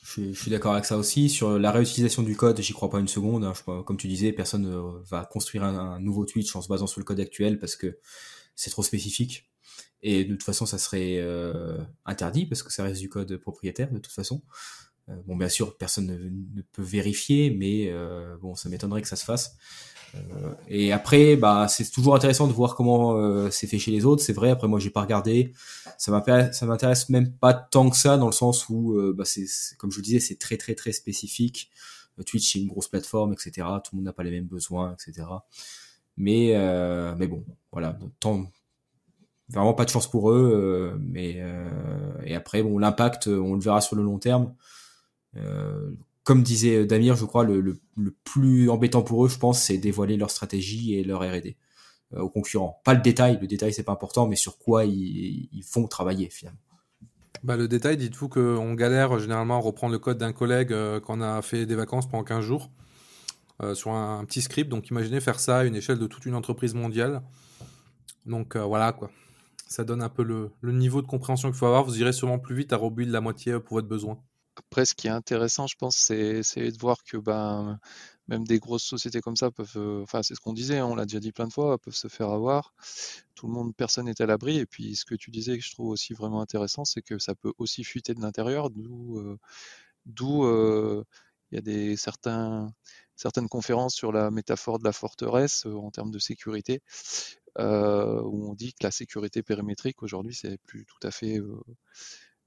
[0.04, 1.30] Je suis, d'accord avec ça aussi.
[1.30, 3.44] Sur la réutilisation du code, j'y crois pas une seconde.
[3.44, 3.54] Hein.
[3.84, 7.06] comme tu disais, personne ne va construire un, nouveau Twitch en se basant sur le
[7.06, 8.00] code actuel parce que
[8.56, 9.52] c'est trop spécifique.
[10.02, 13.92] Et de toute façon, ça serait euh, interdit parce que ça reste du code propriétaire
[13.92, 14.42] de toute façon.
[15.10, 19.16] Euh, bon, bien sûr, personne ne, peut vérifier, mais euh, bon, ça m'étonnerait que ça
[19.16, 19.58] se fasse.
[20.16, 24.24] Euh, et après, bah, c'est toujours intéressant de voir comment c'est fait chez les autres.
[24.24, 24.50] C'est vrai.
[24.50, 25.54] Après, moi, j'ai pas regardé.
[25.98, 29.46] Ça m'intéresse, même pas tant que ça, dans le sens où, bah, c'est,
[29.78, 31.70] comme je vous disais, c'est très, très, très spécifique.
[32.26, 33.52] Twitch, c'est une grosse plateforme, etc.
[33.84, 35.28] Tout le monde n'a pas les mêmes besoins, etc.
[36.16, 36.54] Mais,
[37.18, 37.98] mais bon, voilà.
[38.20, 38.50] Tant,
[39.50, 40.98] vraiment pas de chance pour eux.
[41.00, 41.44] mais
[42.26, 44.54] et après, bon, l'impact, on le verra sur le long terme.
[45.38, 45.92] Euh,
[46.24, 47.80] comme disait Damir, je crois, le,
[48.24, 51.58] plus embêtant pour eux, je pense, c'est dévoiler leur stratégie et leur R&D
[52.14, 52.82] euh, aux concurrents.
[52.84, 56.60] Pas le détail, le détail c'est pas important, mais sur quoi ils, font travailler finalement.
[57.44, 61.20] Bah, le détail, dites-vous qu'on galère généralement à reprendre le code d'un collègue euh, quand
[61.20, 62.70] on a fait des vacances pendant 15 jours
[63.74, 64.70] sur un, petit script.
[64.70, 67.24] Donc imaginez faire ça à une échelle de toute une entreprise mondiale.
[68.28, 69.10] Donc voilà quoi.
[69.68, 71.84] Ça donne un peu le, le niveau de compréhension qu'il faut avoir.
[71.84, 74.20] Vous irez sûrement plus vite à rebuild la moitié pour votre besoin.
[74.72, 77.80] Après, ce qui est intéressant, je pense, c'est de voir que ben,
[78.28, 80.96] même des grosses sociétés comme ça peuvent, euh, enfin, c'est ce qu'on disait, hein, on
[80.96, 82.74] l'a déjà dit plein de fois, peuvent se faire avoir.
[83.36, 84.58] Tout le monde, personne n'est à l'abri.
[84.58, 87.36] Et puis, ce que tu disais, que je trouve aussi vraiment intéressant, c'est que ça
[87.36, 89.38] peut aussi fuiter de l'intérieur, d'où, euh,
[90.22, 91.04] euh,
[91.52, 92.74] il y a des certaines
[93.50, 96.82] conférences sur la métaphore de la forteresse en termes de sécurité,
[97.58, 97.62] où
[98.50, 101.40] on dit que la sécurité périmétrique aujourd'hui, c'est plus tout à fait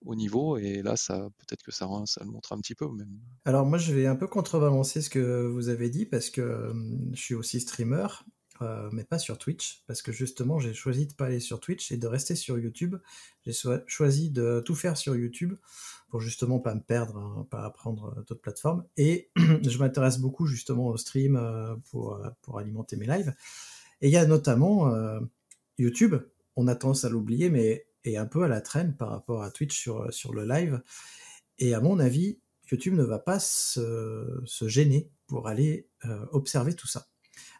[0.04, 3.18] au niveau et là ça peut-être que ça, le montre un petit peu même.
[3.44, 6.72] Alors moi je vais un peu contrebalancer ce que vous avez dit parce que
[7.12, 8.06] je suis aussi streamer
[8.62, 11.92] euh, mais pas sur Twitch parce que justement j'ai choisi de pas aller sur Twitch
[11.92, 12.96] et de rester sur YouTube.
[13.46, 13.52] J'ai
[13.86, 15.54] choisi de tout faire sur YouTube
[16.10, 20.88] pour justement pas me perdre, hein, pas apprendre d'autres plateformes et je m'intéresse beaucoup justement
[20.88, 23.34] au stream euh, euh, pour alimenter mes lives.
[24.02, 24.90] Et il y a notamment
[25.78, 26.16] YouTube,
[26.56, 29.50] on a tendance à l'oublier mais est un peu à la traîne par rapport à
[29.50, 30.82] Twitch sur, sur le live.
[31.58, 32.38] Et à mon avis,
[32.70, 37.08] YouTube ne va pas se, gêner pour aller euh, observer tout ça.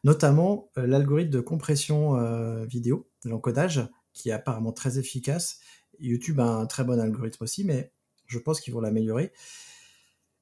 [0.04, 5.60] Notamment euh, l'algorithme de compression euh, vidéo, l'encodage, qui est apparemment très efficace.
[5.98, 7.92] YouTube a un très bon algorithme aussi, mais
[8.26, 9.32] je pense qu'ils vont l'améliorer.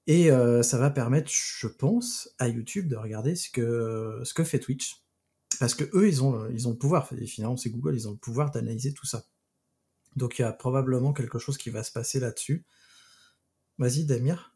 [0.06, 0.30] Et
[0.62, 5.04] ça va permettre, je pense, à YouTube de regarder ce que, ce que fait Twitch.
[5.61, 8.16] Parce que eux, ils ont, ils ont le pouvoir, finalement, c'est Google, ils ont le
[8.16, 9.26] pouvoir d'analyser tout ça.
[10.18, 12.64] Donc il y a probablement quelque chose qui va se passer là-dessus.
[13.78, 14.52] Vas-y, Damir.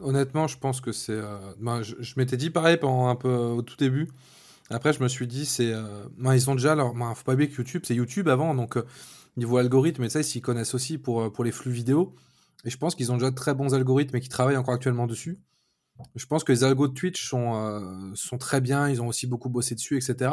[0.00, 1.12] Honnêtement, je pense que c'est.
[1.12, 4.08] Euh, ben, je, m'étais dit pareil pendant un peu au tout début.
[4.70, 5.72] Après, je me suis dit, c'est.
[5.72, 6.94] Euh, ben, ils ont déjà leur.
[6.94, 8.86] Ben, faut pas oublier que YouTube, c'est YouTube avant, donc euh,
[9.36, 12.14] niveau algorithme, et ça, ils s'y connaissent aussi pour, pour les flux vidéo.
[12.64, 15.06] Et je pense qu'ils ont déjà de très bons algorithmes et qui travaillent encore actuellement
[15.06, 15.40] dessus.
[16.14, 19.50] Je pense que les algos de Twitch sont, sont très bien, ils ont aussi beaucoup
[19.50, 20.30] bossé dessus, etc.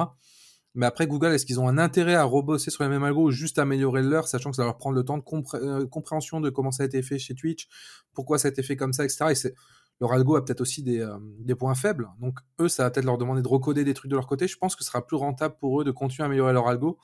[0.76, 3.32] Mais après, Google, est-ce qu'ils ont un intérêt à rebosser sur les mêmes algos ou
[3.32, 5.24] juste améliorer leur, sachant que ça va leur prendre le temps de
[5.56, 7.68] euh, compréhension de comment ça a été fait chez Twitch,
[8.14, 9.26] pourquoi ça a été fait comme ça, etc.
[9.32, 9.54] Et
[10.00, 12.08] leur algo a peut-être aussi des, euh, des, points faibles.
[12.20, 14.48] Donc, eux, ça va peut-être leur demander de recoder des trucs de leur côté.
[14.48, 17.00] Je pense que ce sera plus rentable pour eux de continuer à améliorer leur algo.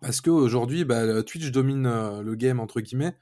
[0.00, 3.16] Parce qu'aujourd'hui, bah, Twitch domine euh, le game, entre guillemets,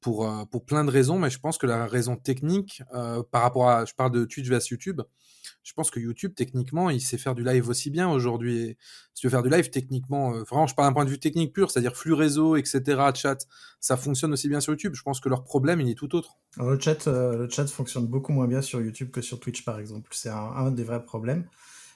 [0.00, 1.18] pour, pour plein de raisons.
[1.18, 2.82] Mais je pense que la raison technique,
[3.30, 3.84] par rapport à.
[3.84, 5.00] Je parle de Twitch vs YouTube
[5.62, 8.76] je pense que YouTube, techniquement, il sait faire du live aussi bien aujourd'hui.
[9.14, 11.18] Si tu veux faire du live, techniquement, euh, vraiment, je parle d'un point de vue
[11.18, 12.82] technique pur, c'est-à-dire flux réseau, etc.,
[13.14, 13.46] chat,
[13.80, 14.94] ça fonctionne aussi bien sur YouTube.
[14.94, 16.38] Je pense que leur problème, il est tout autre.
[16.56, 19.78] le, chat, euh, le chat fonctionne beaucoup moins bien sur YouTube que sur Twitch, par
[19.78, 20.08] exemple.
[20.12, 21.46] C'est un, des vrais problèmes.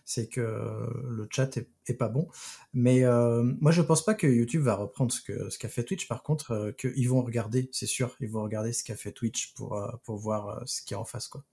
[0.05, 2.29] C'est que le chat est, pas bon.
[2.75, 5.85] Mais euh, moi, je pense pas que YouTube va reprendre ce qu'a ce qu'a fait
[5.85, 6.09] Twitch.
[6.09, 9.81] Par contre, qu'ils vont regarder, c'est sûr, ils vont regarder ce qu'a fait Twitch pour,
[10.05, 11.29] pour voir ce qui est en face.
[11.29, 11.45] quoi.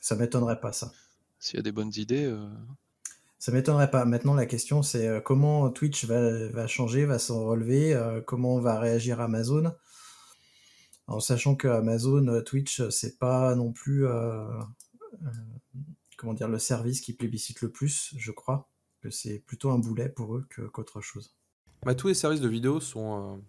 [0.00, 0.92] Ça m'étonnerait pas, ça.
[1.38, 2.24] S'il y a des bonnes idées.
[2.24, 2.48] Euh...
[3.38, 4.04] Ça m'étonnerait pas.
[4.04, 8.60] Maintenant, la question, c'est euh, comment Twitch va, va changer, va s'en relever, euh, comment
[8.60, 9.72] va réagir Amazon?
[11.06, 14.06] En sachant que Amazon, euh, Twitch, c'est pas non plus
[16.20, 18.68] comment dire le service qui plébiscite le plus, je crois.
[19.00, 21.34] Que c'est plutôt un boulet pour eux qu'autre chose.
[21.86, 23.42] Bah, tous les services de vidéo sont,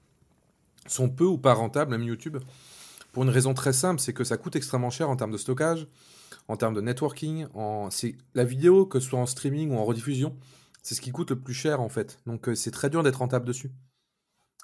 [0.88, 2.38] sont peu ou pas rentables, même YouTube.
[3.12, 5.90] Pour une raison très simple, c'est que ça coûte extrêmement cher en termes de stockage,
[6.48, 7.48] en termes de networking,
[8.34, 10.38] la vidéo, que ce soit en streaming ou en rediffusion,
[10.82, 12.20] c'est ce qui coûte le plus cher en fait.
[12.26, 13.72] Donc euh, c'est très dur d'être rentable dessus.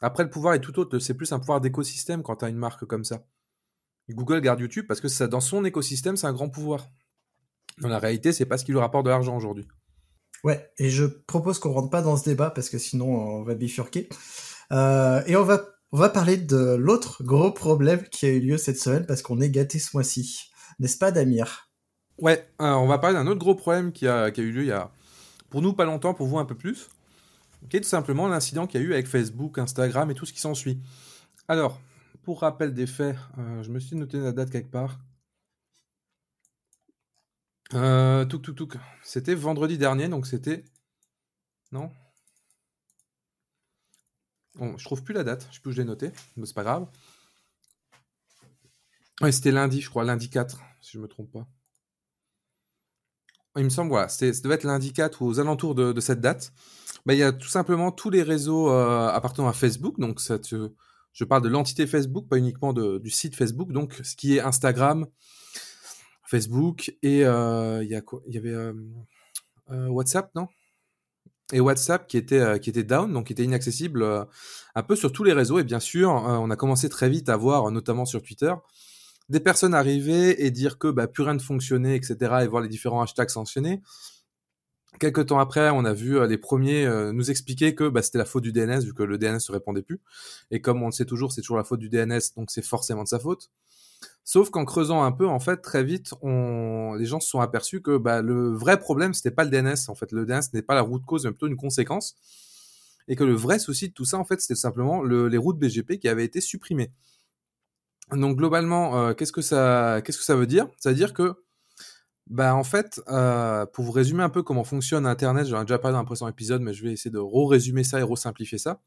[0.02, 2.56] Après, le pouvoir est tout autre, c'est plus un pouvoir d'écosystème quand tu as une
[2.56, 3.28] marque comme ça.
[4.10, 6.88] Google garde YouTube parce que ça, dans son écosystème, c'est un grand pouvoir.
[7.80, 9.68] Dans la réalité, c'est pas ce qui lui rapporte de l'argent aujourd'hui.
[10.44, 13.56] Ouais, et je propose qu'on rentre pas dans ce débat parce que sinon on va
[13.56, 14.10] bifurquer.
[14.72, 15.62] Euh, et on va,
[15.92, 19.40] on va parler de l'autre gros problème qui a eu lieu cette semaine parce qu'on
[19.42, 20.50] est gâté ce mois-ci.
[20.80, 21.70] N'est-ce pas, Damir?
[22.20, 24.92] Ouais, on va parler d'un autre gros problème qui a, eu lieu il y a,
[25.50, 26.90] pour nous, pas longtemps, pour vous un peu plus,
[27.70, 30.34] qui est tout simplement l'incident qu'il y a eu avec Facebook, Instagram et tout ce
[30.34, 30.82] qui s'ensuit.
[31.48, 31.80] Alors,
[32.24, 35.00] pour rappel des faits, euh, je me suis noté la date quelque part.
[37.74, 38.26] Euh.
[39.04, 40.64] C'était vendredi dernier, donc c'était.
[41.72, 41.92] Non?
[44.56, 46.64] Bon, je trouve plus la date, je sais plus je l'ai noté, mais c'est pas
[46.64, 46.88] grave.
[49.32, 51.48] C'était lundi, je crois, lundi 4, si je me trompe pas.
[53.58, 56.54] Il me semble, voilà, ça devait être lundi 4 ou aux alentours de, cette date.
[57.06, 60.00] Bah, il y a tout simplement tous les réseaux euh, appartenant à Facebook.
[60.00, 63.72] Donc, je parle de l'entité Facebook, pas uniquement du site Facebook.
[63.72, 65.08] Donc, ce qui est Instagram,
[66.28, 68.74] Facebook et euh, il y, avait euh,
[69.70, 70.48] WhatsApp, non?
[71.54, 74.04] Et WhatsApp qui était down, donc qui était inaccessible
[74.76, 75.60] un peu sur tous les réseaux.
[75.60, 78.54] Et bien sûr, on a commencé très vite à voir, notamment sur Twitter,
[79.30, 82.68] des personnes arriver et dire que bah, plus rien ne fonctionnait, etc., et voir les
[82.68, 83.82] différents hashtags sanctionnés.
[85.00, 88.18] Quelques temps après, on a vu euh, les premiers euh, nous expliquer que bah, c'était
[88.18, 90.00] la faute du DNS, vu que le DNS ne répondait plus.
[90.50, 93.04] Et comme on le sait toujours, c'est toujours la faute du DNS, donc c'est forcément
[93.04, 93.52] de sa faute.
[94.24, 97.98] Sauf qu'en creusant un peu, en fait, très vite, les gens se sont aperçus que
[97.98, 99.90] bah, le vrai problème, c'était pas le DNS.
[99.90, 102.16] En fait, le DNS n'est pas la route cause, mais plutôt une conséquence.
[103.08, 105.98] Et que le vrai souci de tout ça, en fait, c'était simplement les routes BGP
[106.00, 106.92] qui avaient été supprimées.
[108.12, 110.68] Donc globalement, euh, qu'est-ce que ça, qu'est-ce que ça veut dire?
[110.78, 111.36] Ça veut dire que,
[112.28, 115.80] bah en fait, euh, pour vous résumer un peu comment fonctionne Internet, j'en ai déjà
[115.80, 118.82] parlé dans un précédent épisode, mais je vais essayer de re-résumer ça et re-simplifier ça.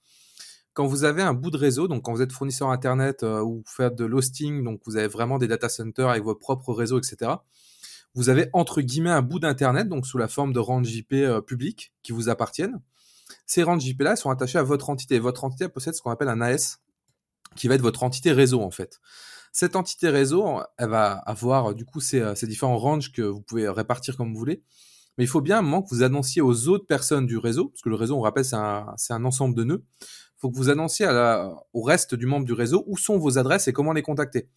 [0.72, 3.56] Quand vous avez un bout de réseau, donc quand vous êtes fournisseur Internet euh, ou
[3.56, 6.98] vous faites de l'hosting, donc vous avez vraiment des data centers avec votre propre réseau,
[6.98, 7.32] etc.
[8.14, 11.14] Vous avez entre guillemets un bout d'Internet, donc sous la forme de range IP
[11.46, 12.80] publics qui vous appartiennent.
[13.46, 15.18] Ces ranges IP là sont attachés à votre entité.
[15.18, 16.78] Votre entité possède ce qu'on appelle un AS,
[17.56, 19.00] qui va être votre entité réseau en fait.
[19.52, 23.68] Cette entité réseau, elle va avoir du coup ces, ces différents ranges que vous pouvez
[23.68, 24.62] répartir comme vous voulez.
[25.20, 27.82] Mais il faut bien un moment que vous annonciez aux autres personnes du réseau, parce
[27.82, 29.84] que le réseau, on rappelle, c'est un, ensemble de nœuds.
[30.40, 31.06] Faut que vous annonciez
[31.72, 34.48] au reste du membre du réseau où sont vos adresses et comment les contacter.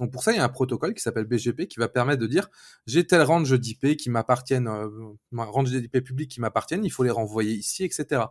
[0.00, 2.26] Donc pour ça, il y a un protocole qui s'appelle BGP qui va permettre de
[2.26, 2.50] dire
[2.86, 4.88] j'ai tel range d'IP qui m'appartiennent, euh,
[5.32, 8.22] range d'IP public qui m'appartiennent, il faut les renvoyer ici, etc.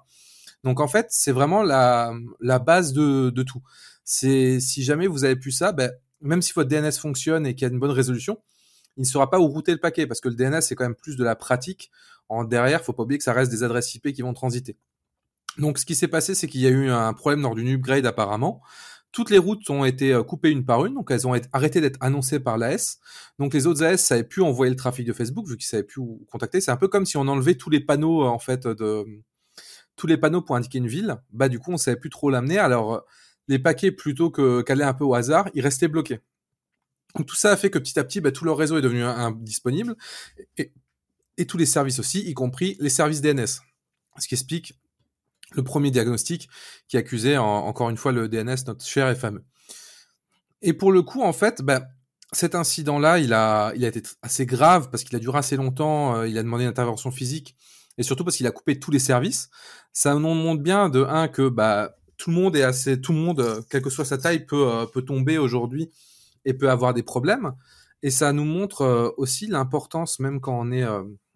[0.63, 2.13] Donc en fait, c'est vraiment la,
[2.59, 3.61] base de, tout.
[4.03, 5.91] C'est si jamais vous avez plus ça, ben,
[6.21, 8.37] même si votre DNS fonctionne et qu'il y a une bonne résolution,
[8.95, 10.95] il ne saura pas où router le paquet parce que le DNS c'est quand même
[10.95, 11.91] plus de la pratique.
[12.29, 14.77] En derrière, faut pas oublier que ça reste des adresses IP qui vont transiter.
[15.57, 18.05] Donc ce qui s'est passé, c'est qu'il y a eu un problème lors d'une upgrade
[18.05, 18.61] apparemment.
[19.11, 21.81] Toutes les routes ont été euh, coupées une par une, donc elles ont été arrêtées
[21.81, 22.99] d'être annoncées par l'AS.
[23.39, 26.01] Donc les autres AS savaient plus envoyer le trafic de Facebook vu qu'ils savaient plus
[26.01, 26.61] où contacter.
[26.61, 29.05] C'est un peu comme si on enlevait tous les panneaux en fait de
[29.95, 31.17] tous les panneaux pour indiquer une ville.
[31.31, 32.59] Bah du coup on savait plus trop l'amener.
[32.59, 33.05] Alors
[33.47, 36.19] les paquets plutôt que qu'aller un peu au hasard, ils restaient bloqués.
[37.15, 39.03] Donc tout ça a fait que petit à petit, bah, tout leur réseau est devenu
[39.03, 39.95] indisponible
[41.37, 43.45] et tous les services aussi, y compris les services DNS.
[44.17, 44.73] Ce qui explique
[45.53, 46.49] le premier diagnostic
[46.87, 49.43] qui accusait encore une fois le DNS, notre cher et fameux.
[50.61, 51.81] Et pour le coup, en fait, ben,
[52.33, 56.15] cet incident-là, il a, il a été assez grave parce qu'il a duré assez longtemps.
[56.15, 57.55] Euh, il a demandé une intervention physique
[57.97, 59.49] et surtout parce qu'il a coupé tous les services.
[59.93, 63.19] Ça nous montre bien de un que bah tout le monde est assez, tout le
[63.19, 65.91] monde, euh, quelle que soit sa taille, peut euh, peut tomber aujourd'hui
[66.45, 67.53] et peut avoir des problèmes.
[68.03, 70.85] Et ça nous montre aussi l'importance, même quand on est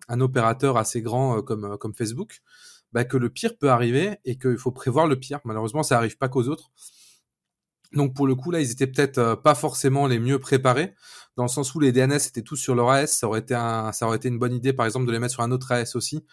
[0.08, 2.42] un opérateur assez grand comme comme Facebook,
[2.94, 5.40] bah, que le pire peut arriver et qu'il faut prévoir le pire.
[5.46, 6.72] Malheureusement, ça arrive pas qu'aux autres.
[7.94, 10.94] Donc pour le coup là, ils étaient peut-être euh, pas forcément les mieux préparés,
[11.36, 13.08] dans le sens où les DNS étaient tous sur leur AS.
[13.08, 15.44] Ça aurait été ça aurait été une bonne idée, par exemple, de les mettre sur
[15.44, 16.24] un autre AS aussi,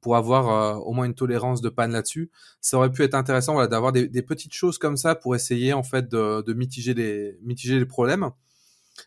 [0.00, 2.30] pour avoir euh, au moins une tolérance de panne là-dessus.
[2.60, 6.08] Ça aurait pu être intéressant, d'avoir des, petites choses comme ça pour essayer en fait
[6.08, 8.30] de, de mitiger les, mitiger les problèmes.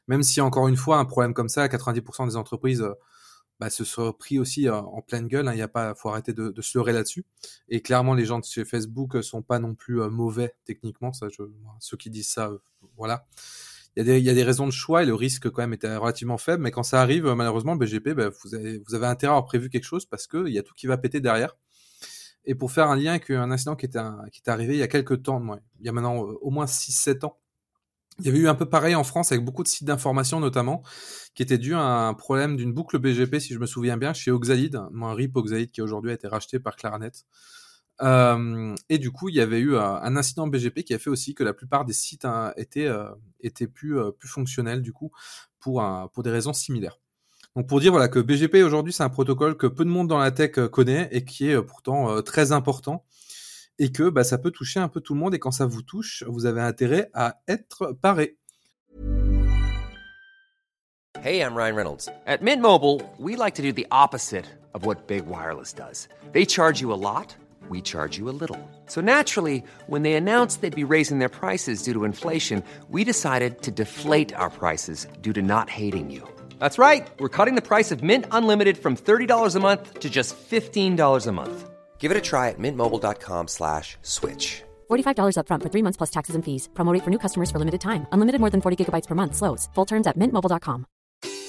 [0.08, 2.94] Même si encore une fois, un problème comme ça, 90% des entreprises euh,
[3.62, 5.48] bah, se sont pris aussi euh, en pleine gueule.
[5.48, 5.54] Hein.
[5.54, 7.26] Il a pas, faut arrêter de, se leurrer là-dessus.
[7.70, 11.14] Et clairement, les gens de chez Facebook euh, sont pas non plus euh, mauvais techniquement.
[11.14, 11.28] Ça,
[11.80, 12.52] ceux qui disent ça,
[12.98, 13.28] voilà.
[13.96, 15.74] Il y, a des, y a des raisons de choix et le risque quand même
[15.74, 16.64] était relativement faible.
[16.64, 19.70] Mais quand ça arrive, malheureusement, BGP, bah, vous, avez, vous avez intérêt à avoir prévu
[19.70, 21.56] quelque chose parce que il y a tout qui va péter derrière.
[22.46, 24.00] Et pour faire un lien avec un incident qui était,
[24.32, 25.40] qui est arrivé il y a quelques temps,
[25.80, 27.38] il y a maintenant au moins 6-7 ans,
[28.20, 30.84] il y avait eu un peu pareil en France avec beaucoup de sites d'information notamment,
[31.34, 34.32] qui était dû à un problème d'une boucle BGP, si je me souviens bien, chez
[34.32, 37.26] Oxalide, un RIP Oxalide qui aujourd'hui a été racheté par Claranet.
[38.02, 41.36] Euh, et du coup, il y avait eu un incident BGP qui a fait aussi
[41.36, 43.10] que la plupart des sites hein, étaient, euh,
[43.42, 45.12] étaient plus, euh, plus fonctionnels du coup
[45.60, 45.84] pour
[46.24, 47.00] des raisons similaires.
[47.56, 50.18] Donc pour dire voilà que BGP aujourd'hui c'est un protocole que peu de monde dans
[50.18, 53.06] la tech connaît et qui est pourtant très important
[53.82, 55.82] et que bah, ça peut toucher un peu tout le monde et quand ça vous
[55.82, 58.38] touche, vous avez intérêt à être paré.
[61.24, 62.08] Hey, I'm Ryan Reynolds.
[62.28, 66.08] At Mint Mobile, we like to do the opposite of what Big Wireless does.
[66.32, 67.36] They charge you a lot,
[67.70, 68.58] we charge you a little.
[68.86, 73.64] So naturally, when they announced they'd be raising their prices due to inflation, we decided
[73.64, 76.22] to deflate our prices due to not hating you.
[76.60, 77.08] That's right.
[77.20, 81.32] We're cutting the price of Mint Unlimited from $30 a month to just $15 a
[81.32, 81.71] month.
[82.02, 84.64] Give it a try at mintmobile.com slash switch.
[84.90, 86.68] $45 upfront for three months plus taxes and fees.
[86.74, 88.08] Promo rate for new customers for limited time.
[88.12, 89.36] Unlimited more than 40 gigabytes per month.
[89.36, 89.70] Slows.
[89.76, 90.86] Full terms at mintmobile.com.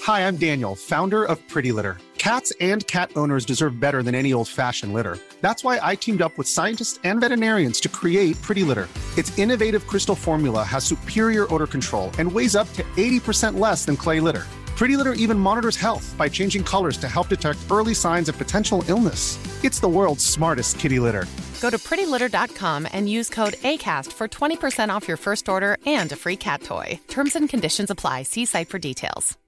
[0.05, 1.97] Hi, I'm Daniel, founder of Pretty Litter.
[2.19, 5.17] Cats and cat owners deserve better than any old-fashioned litter.
[5.41, 8.89] That's why I teamed up with scientists and veterinarians to create Pretty Litter.
[9.17, 13.97] Its innovative crystal formula has superior odor control and weighs up to 80% less than
[13.97, 14.45] clay litter.
[14.77, 18.83] Pretty Litter even monitors health by changing colors to help detect early signs of potential
[18.89, 19.39] illness.
[19.63, 21.27] It's the world's smartest kitty litter.
[21.61, 26.17] Go to prettylitter.com and use code ACAST for 20% off your first order and a
[26.17, 26.99] free cat toy.
[27.07, 28.25] Terms and conditions apply.
[28.25, 29.39] See site for details.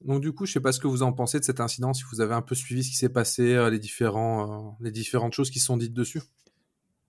[0.00, 2.04] Donc du coup, je sais pas ce que vous en pensez de cet incident, si
[2.12, 5.34] vous avez un peu suivi ce qui s'est passé, euh, les différents, euh, les différentes
[5.34, 6.22] choses qui sont dites dessus.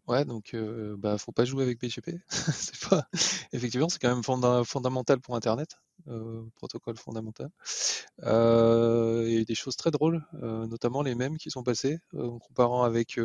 [0.09, 2.19] Ouais, donc euh, bah faut pas jouer avec PGP.
[2.29, 3.07] c'est pas
[3.53, 4.23] effectivement c'est quand même
[4.65, 7.49] fondamental pour Internet, euh, protocole fondamental.
[8.23, 11.61] Euh, il y a eu des choses très drôles, euh, notamment les mêmes qui sont
[11.61, 13.19] passés en comparant avec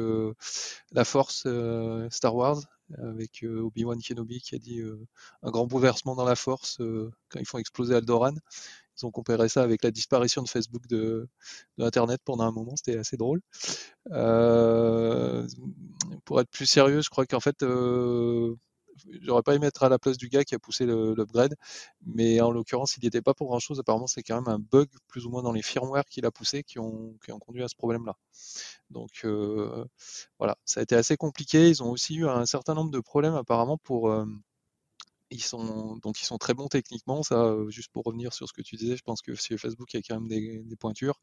[0.92, 1.46] la Force
[2.10, 2.60] Star Wars,
[2.98, 4.82] avec Obi-Wan Kenobi qui a dit
[5.42, 6.82] un grand bouleversement dans la Force
[7.30, 8.34] quand ils font exploser Aldoran.
[9.00, 11.28] Ils ont comparé ça avec la disparition de Facebook de,
[12.24, 13.40] pendant un moment, c'était assez drôle.
[14.12, 15.46] Euh,
[16.24, 18.54] pour être plus sérieux, je crois qu'en fait, euh,
[19.22, 21.54] j'aurais pas aimé être à la place du gars qui a poussé l'upgrade,
[22.06, 23.80] mais en l'occurrence, il n'y était pas pour grand chose.
[23.80, 26.62] Apparemment, c'est quand même un bug plus ou moins dans les firmware qu'il a poussé
[26.62, 28.14] qui ont, conduit à ce problème-là.
[28.90, 29.84] Donc euh,
[30.38, 31.68] voilà, ça a été assez compliqué.
[31.68, 34.10] Ils ont aussi eu un certain nombre de problèmes apparemment pour
[35.30, 37.22] ils sont donc ils sont très bons techniquement.
[37.22, 39.98] Ça, juste pour revenir sur ce que tu disais, je pense que chez Facebook il
[39.98, 41.18] y a quand même des, des, pointures.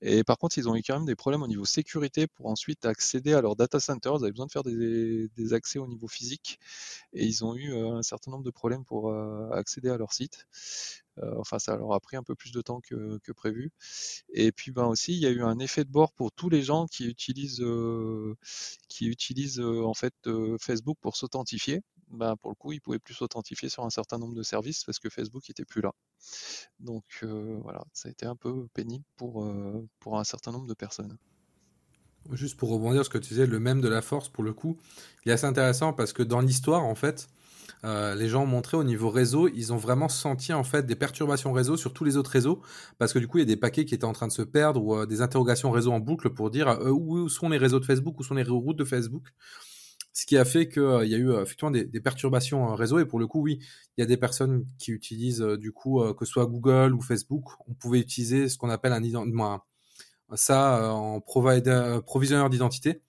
[0.00, 2.84] Et par contre, ils ont eu quand même des problèmes au niveau sécurité pour ensuite
[2.86, 4.10] accéder à leur data center.
[4.18, 6.58] Ils avaient besoin de faire des, des accès au niveau physique
[7.12, 9.14] et ils ont eu un certain nombre de problèmes pour
[9.52, 10.46] accéder à leur site.
[11.22, 13.72] Euh, enfin, ça leur a pris un peu plus de temps que, que, prévu.
[14.30, 16.62] Et puis, ben aussi, il y a eu un effet de bord pour tous les
[16.62, 17.64] gens qui utilisent,
[18.88, 20.14] qui utilisent en fait
[20.60, 24.34] Facebook pour s'authentifier bah, pour le coup, ils pouvaient plus s'authentifier sur un certain nombre
[24.34, 25.92] de services parce que Facebook n'était plus là.
[26.80, 27.04] Donc
[27.62, 29.46] voilà, ça a été un peu pénible pour,
[30.00, 31.16] pour un certain nombre de personnes.
[32.32, 34.52] Juste pour rebondir sur ce que tu disais, le même de la force, pour le
[34.52, 34.76] coup,
[35.24, 37.28] il est assez intéressant parce que dans l'histoire, en fait,
[37.84, 41.52] les gens ont montré au niveau réseau, ils ont vraiment senti en fait des perturbations
[41.52, 42.62] réseau sur tous les autres réseaux
[42.98, 44.42] parce que du coup il y a des paquets qui étaient en train de se
[44.42, 48.18] perdre ou des interrogations réseau en boucle pour dire où sont les réseaux de Facebook,
[48.18, 49.28] où sont les routes de Facebook
[50.16, 52.98] ce qui a fait qu'il euh, y a eu euh, effectivement des, perturbations réseau.
[52.98, 53.58] Et pour le coup, oui,
[53.96, 57.02] il y a des personnes qui utilisent euh, du coup que ce soit Google ou
[57.02, 59.60] Facebook, on pouvait utiliser ce qu'on appelle un,
[60.34, 63.02] ça en provisionneur d'identité.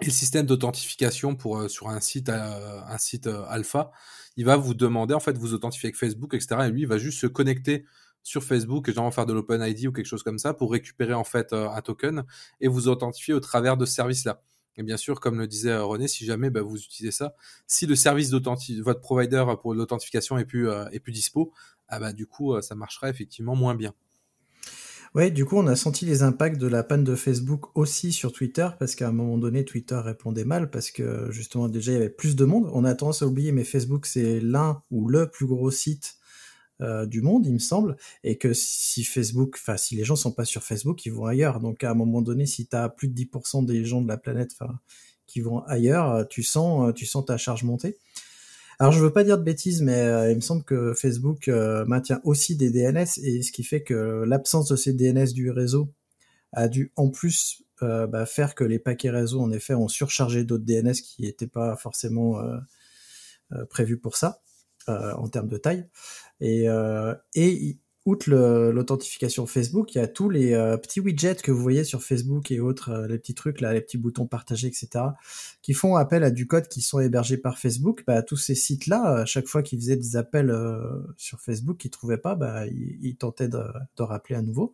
[0.00, 1.36] Et le système d'authentification
[1.68, 3.90] sur un site alpha,
[4.36, 6.68] il va vous demander en fait vous authentifier avec Facebook, etc.
[6.68, 7.84] Et lui, il va juste se connecter
[8.22, 11.24] sur Facebook et genre faire de l'OpenID ou quelque chose comme ça pour récupérer en
[11.24, 12.24] fait un token
[12.60, 14.42] et vous authentifier au travers de ce service-là.
[14.78, 17.34] Et bien sûr, comme le disait euh, René, si jamais bah, vous utilisez ça,
[17.66, 21.52] si le service d'authentification, votre provider pour l'authentification est plus, euh, est plus dispo,
[21.88, 23.92] ah bah, du coup, euh, ça marchera effectivement moins bien.
[25.14, 28.32] Ouais, du coup, on a senti les impacts de la panne de Facebook aussi sur
[28.32, 31.98] Twitter, parce qu'à un moment donné, Twitter répondait mal, parce que justement, déjà, il y
[31.98, 32.70] avait plus de monde.
[32.72, 36.17] On a tendance à oublier, mais Facebook, c'est l'un ou le plus gros site
[36.80, 40.30] euh, du monde, il me semble, et que si Facebook, enfin si les gens sont
[40.30, 41.58] pas sur Facebook, ils vont ailleurs.
[41.58, 44.16] Donc à un moment donné, si tu as plus de 10% des gens de la
[44.16, 44.52] planète,
[45.26, 47.96] qui vont ailleurs, euh, tu sens, euh, tu sens ta charge monter.
[48.78, 52.54] Alors je veux pas dire de bêtises, mais il me semble que Facebook maintient aussi
[52.54, 55.92] des DNS et ce qui fait que l'absence de ces DNS du réseau
[56.52, 60.64] a dû en plus bah, faire que les paquets réseau en effet ont surchargé d'autres
[60.64, 62.40] DNS qui n'étaient pas forcément
[63.68, 64.42] prévus pour ça
[64.86, 65.84] en termes de taille.
[66.40, 71.50] Et, euh, et outre l'authentification Facebook, il y a tous les euh, petits widgets que
[71.50, 74.68] vous voyez sur Facebook et autres, euh, les petits trucs là, les petits boutons partagés,
[74.68, 75.04] etc.,
[75.60, 78.04] qui font appel à du code qui sont hébergés par Facebook.
[78.06, 80.54] Bah, tous ces sites-là, à chaque fois qu'ils faisaient des appels
[81.16, 83.62] sur Facebook, qu'ils trouvaient pas, bah, ils, tentaient de,
[83.98, 84.72] rappeler à nouveau.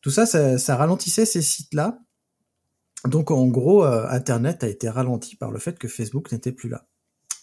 [0.00, 2.00] Tout ça, ça, ça ralentissait ces sites-là.
[3.04, 6.86] Donc en gros, Internet a été ralenti par le fait que Facebook n'était plus là.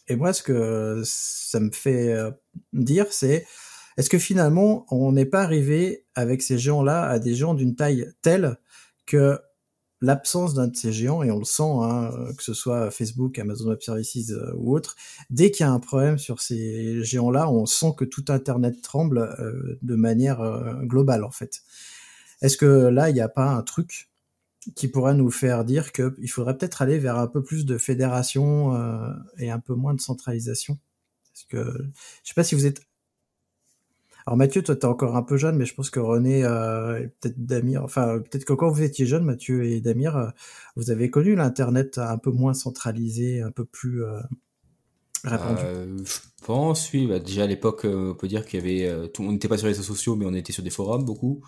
[0.08, 2.32] Et moi, ce que ça me fait euh,
[2.74, 3.46] dire, c'est
[3.98, 8.12] est-ce que finalement, on n'est pas arrivé avec ces géants-là à des géants d'une taille
[8.22, 8.58] telle
[9.06, 9.40] que
[10.02, 13.70] l'absence d'un de ces géants, et on le sent, hein, que ce soit Facebook, Amazon
[13.70, 14.96] Web Services euh, ou autre,
[15.30, 19.20] dès qu'il y a un problème sur ces géants-là, on sent que tout Internet tremble
[19.20, 20.42] euh, de manière
[20.84, 21.62] globale, en fait.
[22.42, 24.10] Est-ce que là, il n'y a pas un truc
[24.76, 28.76] qui pourrait nous faire dire qu'il faudrait peut-être aller vers un peu plus de fédération
[28.76, 30.78] euh, et un peu moins de centralisation.
[31.32, 31.84] Parce que
[32.24, 32.82] je sais pas si vous êtes.
[34.26, 37.00] Alors Mathieu, toi tu es encore un peu jeune, mais je pense que René euh,
[37.00, 40.30] et peut-être Damir, enfin peut-être que quand vous étiez jeune, Mathieu et Damir, euh,
[40.78, 44.02] vous avez connu l'internet un peu moins centralisé, un peu plus
[45.26, 45.64] répandu.
[46.06, 47.08] je pense, oui.
[47.08, 49.74] Bah, déjà à l'époque, on peut dire qu'il y avait, on n'était pas sur les
[49.74, 51.44] réseaux sociaux, mais on était sur des forums beaucoup.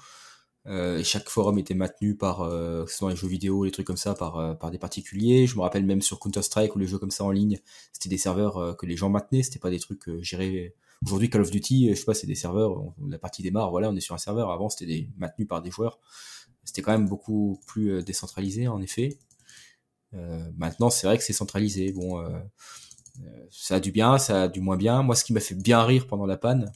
[0.67, 3.85] Euh, chaque forum était maintenu par, euh, que ce soit les jeux vidéo, les trucs
[3.85, 5.45] comme ça, par, euh, par des particuliers.
[5.45, 7.59] Je me rappelle même sur Counter-Strike ou les jeux comme ça en ligne,
[7.93, 10.75] c'était des serveurs euh, que les gens maintenaient, c'était pas des trucs gérés.
[11.05, 13.95] Aujourd'hui, Call of Duty, je sais pas, c'est des serveurs, la partie démarre, voilà, on
[13.95, 14.49] est sur un serveur.
[14.49, 15.99] Avant, c'était des, maintenu par des joueurs.
[16.63, 19.19] C'était quand même beaucoup plus décentralisé, en effet.
[20.57, 21.91] maintenant, c'est vrai que c'est centralisé.
[21.91, 22.23] Bon,
[23.51, 25.03] ça a du bien, ça a du moins bien.
[25.03, 26.71] Moi, ce qui m'a fait bien rire pendant la panne,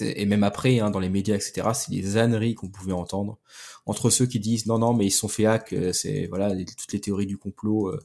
[0.00, 3.38] et même après, hein, dans les médias, etc., c'est des âneries qu'on pouvait entendre
[3.86, 6.92] entre ceux qui disent non, non, mais ils sont fait hack, euh, c'est voilà toutes
[6.92, 7.88] les théories du complot.
[7.88, 8.00] Euh.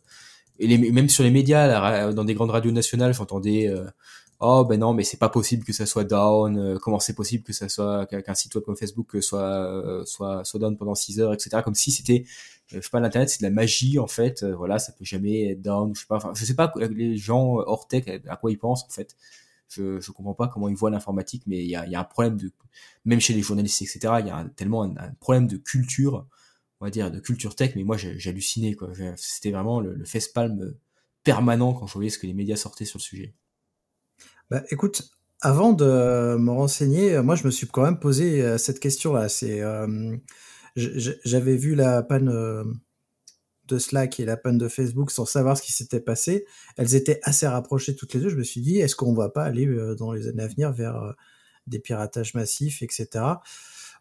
[0.60, 3.86] et les, même sur les médias, dans des grandes radios nationales, j'entendais euh,
[4.40, 6.80] oh ben non, mais c'est pas possible que ça soit down.
[6.80, 10.78] comment c'est possible que ça soit qu'un site web comme Facebook soit soit soit down
[10.78, 11.62] pendant 6 heures, etc.
[11.64, 12.26] Comme si c'était
[12.68, 14.44] je sais pas l'internet c'est de la magie en fait.
[14.44, 15.94] voilà, ça peut jamais être down.
[15.96, 16.18] Je sais pas.
[16.18, 19.16] Enfin, je sais pas les gens hors tech à quoi ils pensent en fait
[19.74, 22.52] je, je comprends pas comment ils voient l'informatique, mais il y a, un problème de,
[23.06, 24.16] même chez les journalistes, etc.
[24.20, 26.28] Il y a tellement un, problème de culture,
[26.80, 27.74] on va dire, de culture tech.
[27.76, 28.90] Mais moi, j'ai halluciné, quoi.
[29.18, 30.76] C'était vraiment le, le face-palme
[31.24, 33.34] permanent quand je voyais ce que les médias sortaient sur le sujet.
[34.50, 35.10] Bah, écoute,
[35.42, 39.30] avant de me renseigner, moi, je me suis quand même posé euh, cette question-là.
[39.30, 40.16] C'est, euh,
[40.76, 42.30] j'avais vu la panne.
[43.64, 46.46] Euh, de Slack et la panne de Facebook sans savoir ce qui s'était passé,
[46.78, 48.30] elles étaient assez rapprochées toutes les deux.
[48.30, 50.72] Je me suis dit, est-ce qu'on va pas aller euh, dans les années à venir
[50.72, 51.12] vers euh,
[51.68, 53.08] des piratages massifs, etc.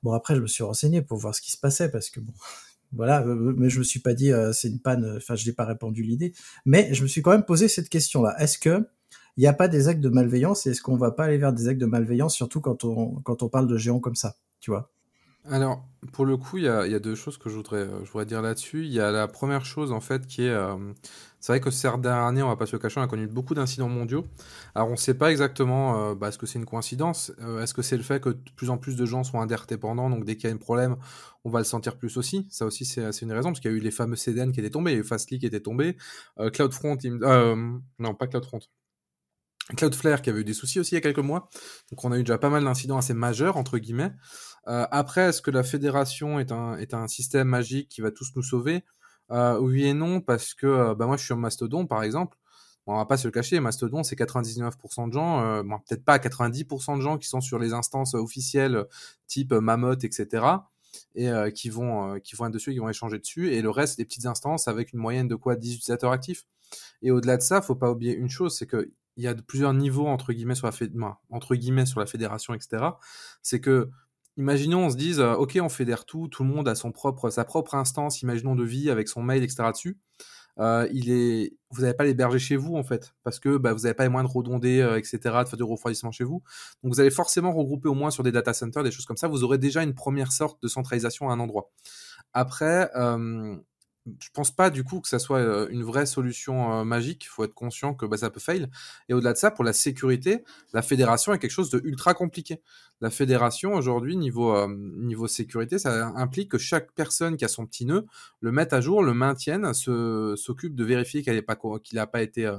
[0.03, 2.33] Bon, après, je me suis renseigné pour voir ce qui se passait parce que bon,
[2.93, 5.17] voilà, mais je me suis pas dit c'est une panne.
[5.17, 6.35] Enfin, je n'ai pas répondu l'idée,
[6.67, 8.35] mais je me suis quand même posé cette question-là.
[8.39, 8.87] Est-ce que
[9.37, 11.53] il n'y a pas des actes de malveillance et est-ce qu'on va pas aller vers
[11.55, 14.71] des actes de malveillance, surtout quand on quand on parle de géants comme ça, tu
[14.71, 14.91] vois?
[15.51, 18.26] Alors, pour le coup, il y a, deux choses que je voudrais, euh, je voudrais
[18.26, 18.84] dire là-dessus.
[18.84, 20.51] Il y a la première chose, en fait, qui est...
[20.51, 20.76] Euh,
[21.40, 23.55] c'est vrai que dernières années, on va pas se le cacher, on a connu beaucoup
[23.55, 24.24] d'incidents mondiaux.
[24.76, 27.82] Alors, on ne sait pas exactement, euh, bah, est-ce que c'est une coïncidence Est-ce que
[27.82, 30.49] c'est le fait que de plus en plus de gens sont indépendants, donc dès qu'il
[30.49, 30.97] y a un problème,
[31.45, 33.76] on va le sentir plus aussi Ça aussi, c'est une raison, parce qu'il y a
[33.76, 35.97] eu les fameux CDN qui étaient tombés, il y a eu Fastly qui était tombé,
[36.53, 36.97] CloudFront,
[37.99, 38.61] non, pas CloudFront,
[39.76, 41.49] Cloudflare qui avait eu des soucis aussi il y a quelques mois.
[41.90, 44.12] Donc on a eu déjà pas mal d'incidents assez majeurs, entre guillemets.
[44.69, 48.33] Euh, après, est-ce que la fédération est un, est un système magique qui va tous
[48.37, 48.85] nous sauver?
[49.31, 52.39] Euh, Oui et non, parce que euh, bah moi je suis en Mastodon par exemple.
[52.87, 56.97] on va pas se le cacher, Mastodon c'est 99% de gens, bon, peut-être pas 90%
[56.97, 58.87] de gens qui sont sur les instances officielles
[59.29, 60.45] type Mammoth, etc.
[61.15, 64.05] et qui vont qui vont être dessus, qui vont échanger dessus, et le reste des
[64.05, 65.57] petites instances avec une moyenne de quoi?
[65.57, 66.45] 10 utilisateurs actifs.
[67.03, 69.75] Et au-delà de ça, faut pas oublier une chose, c'est que il y a plusieurs
[69.75, 72.85] niveaux entre guillemets sur la entre guillemets sur la fédération, etc.
[73.43, 73.91] C'est que
[74.37, 77.30] imaginons on se dise euh, ok on fédère tout, tout le monde a son propre
[77.30, 79.70] sa propre instance, imaginons de vie avec son mail, etc.
[80.59, 83.80] Euh, il est, vous n'avez pas l'héberger chez vous en fait, parce que bah, vous
[83.80, 86.43] n'avez pas les moyens de redonder, euh, etc., de faire du refroidissement chez vous.
[86.83, 89.28] Donc vous allez forcément regrouper au moins sur des data centers, des choses comme ça.
[89.28, 91.70] Vous aurez déjà une première sorte de centralisation à un endroit.
[92.35, 92.91] Après,
[94.18, 97.24] je pense pas du coup que ça soit une vraie solution magique.
[97.24, 98.68] Il faut être conscient que bah, ça peut fail.
[99.09, 102.61] Et au-delà de ça, pour la sécurité, la fédération est quelque chose de ultra compliqué.
[103.00, 107.84] La fédération aujourd'hui niveau niveau sécurité, ça implique que chaque personne qui a son petit
[107.84, 108.07] nœud
[108.40, 112.53] le mette à jour, le maintienne, s'occupe de vérifier qu'il pas qu'il n'a pas été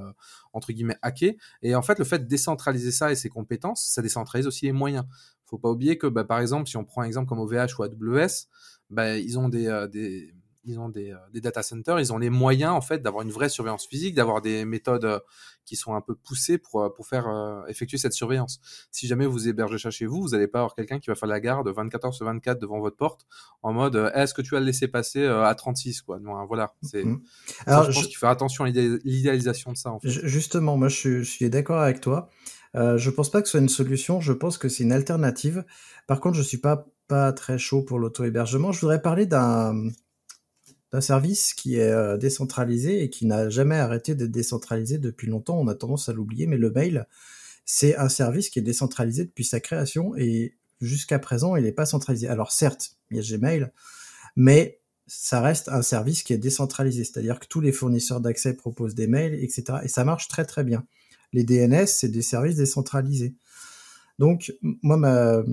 [0.53, 1.37] entre guillemets hacké.
[1.61, 4.71] Et en fait, le fait de décentraliser ça et ses compétences, ça décentralise aussi les
[4.71, 5.05] moyens.
[5.45, 7.83] Faut pas oublier que bah, par exemple, si on prend un exemple comme OVH ou
[7.83, 8.47] AWS,
[8.89, 10.33] bah, ils ont des
[10.65, 13.31] ils ont des, euh, des, data centers, ils ont les moyens en fait d'avoir une
[13.31, 15.19] vraie surveillance physique, d'avoir des méthodes euh,
[15.65, 17.27] qui sont un peu poussées pour, euh, pour faire
[17.67, 18.59] effectuer cette surveillance.
[18.91, 21.29] Si jamais vous hébergez ça chez vous, vous n'allez pas avoir quelqu'un qui va faire
[21.29, 23.25] la garde 24 heures sur 24 devant votre porte
[23.61, 26.19] en mode est-ce que tu as le laissé passer à 36 quoi.
[26.19, 27.03] Non, voilà, c'est.
[27.65, 30.09] Alors je pense qu'il faut faire attention à l'idéalisation de ça en fait.
[30.09, 32.29] Justement, moi je, suis d'accord avec toi.
[32.75, 35.63] Euh, je pense pas que ce soit une solution, je pense que c'est une alternative.
[36.07, 38.71] Par contre, je suis pas pas très chaud pour l'auto-hébergement.
[38.71, 39.89] Je voudrais parler d'un
[40.93, 45.59] d'un service qui est euh, décentralisé et qui n'a jamais arrêté d'être décentralisé depuis longtemps.
[45.59, 47.07] On a tendance à l'oublier, mais le mail,
[47.65, 51.87] c'est un service qui est décentralisé depuis sa création et jusqu'à présent, il n'est pas
[51.87, 52.27] centralisé.
[52.27, 53.71] Alors certes, il y a Gmail,
[54.35, 58.95] mais ça reste un service qui est décentralisé, c'est-à-dire que tous les fournisseurs d'accès proposent
[58.95, 59.79] des mails, etc.
[59.83, 60.85] Et ça marche très très bien.
[61.33, 63.33] Les DNS, c'est des services décentralisés.
[64.19, 65.43] Donc, moi, ma,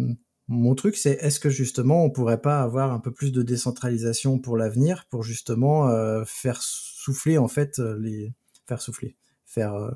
[0.51, 4.41] mon truc, c'est est-ce que justement on pourrait pas avoir un peu plus de décentralisation
[4.41, 8.35] pour l'avenir, pour justement euh, faire souffler en fait euh, les,
[8.67, 9.93] faire souffler, faire euh,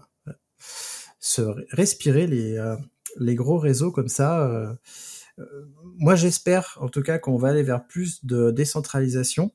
[1.19, 1.43] se
[1.75, 2.75] respirer les
[3.19, 4.77] les gros réseaux comme ça.
[5.99, 9.53] moi, j'espère en tout cas qu'on va aller vers plus de décentralisation,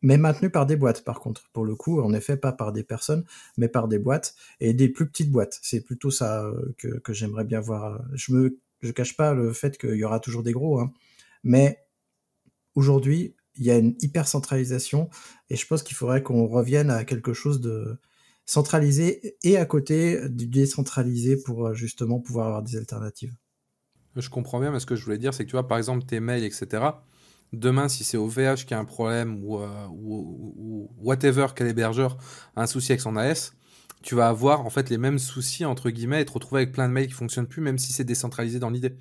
[0.00, 1.50] mais maintenu par des boîtes par contre.
[1.52, 3.24] Pour le coup, en effet, pas par des personnes,
[3.58, 5.58] mais par des boîtes et des plus petites boîtes.
[5.62, 8.02] C'est plutôt ça que, que j'aimerais bien voir.
[8.14, 10.92] Je me je cache pas le fait qu'il y aura toujours des gros, hein.
[11.42, 11.78] mais
[12.74, 15.10] aujourd'hui, il y a une hyper centralisation
[15.50, 17.98] et je pense qu'il faudrait qu'on revienne à quelque chose de
[18.44, 23.34] centralisé et à côté du décentralisé pour euh, justement pouvoir avoir des alternatives.
[24.16, 26.04] Je comprends bien, mais ce que je voulais dire, c'est que tu vois, par exemple,
[26.04, 26.84] tes mails, etc.
[27.52, 29.86] Demain, si c'est OVH qui a un problème ou, euh,
[30.98, 32.18] whatever quel hébergeur
[32.56, 33.52] a un souci avec son AS,
[34.02, 36.88] tu vas avoir en fait les mêmes soucis entre guillemets et te retrouver avec plein
[36.88, 38.96] de mails qui fonctionnent plus, même si c'est décentralisé dans l'idée.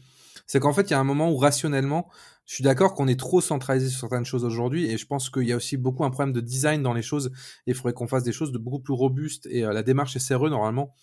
[0.47, 2.09] C'est qu'en fait, il y a un moment où rationnellement,
[2.45, 5.43] je suis d'accord qu'on est trop centralisé sur certaines choses aujourd'hui, et je pense qu'il
[5.43, 7.31] y a aussi beaucoup un problème de design dans les choses,
[7.67, 9.47] et il faudrait qu'on fasse des choses de beaucoup plus robustes.
[9.49, 10.93] Et euh, la démarche SRE normalement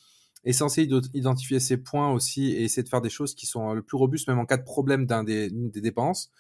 [0.45, 3.75] est censée identifier ces points aussi et essayer de faire des choses qui sont euh,
[3.75, 6.31] le plus robustes, même en cas de problème d'un des, des dépenses.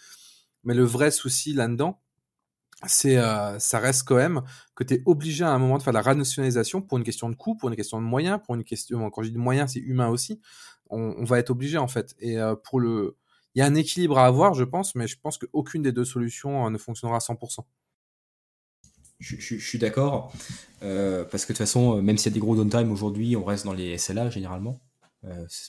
[0.65, 2.01] Mais le vrai souci là-dedans,
[2.87, 4.43] c'est euh, ça reste quand même
[4.77, 7.35] que tu es obligé à un moment de faire la rationalisation pour une question de
[7.35, 9.81] coût, pour une question de moyens, pour une question quand je dis de moyens, c'est
[9.81, 10.41] humain aussi.
[10.91, 12.15] On, va être obligé en fait.
[12.19, 13.17] Et euh, pour le
[13.55, 16.05] il y a un équilibre à avoir, je pense, mais je pense qu'aucune des deux
[16.05, 17.65] solutions euh, ne fonctionnera à 100%.
[19.19, 20.33] Je, je, je suis d'accord,
[20.81, 23.65] parce que de toute façon, même s'il y a des gros downtime aujourd'hui, on reste
[23.65, 24.81] dans les SLA généralement.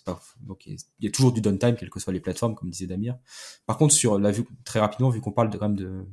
[0.05, 2.86] Pas, donc il y a toujours du downtime, quelles que soient les plateformes, comme disait
[2.86, 3.18] Damir.
[3.66, 6.05] Par contre, sur la vue très rapidement, vu qu'on parle de, quand même de,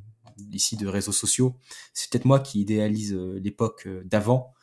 [0.52, 1.56] ici de réseaux sociaux.
[1.94, 4.54] C'est peut-être moi qui idéalise l'époque d'avant.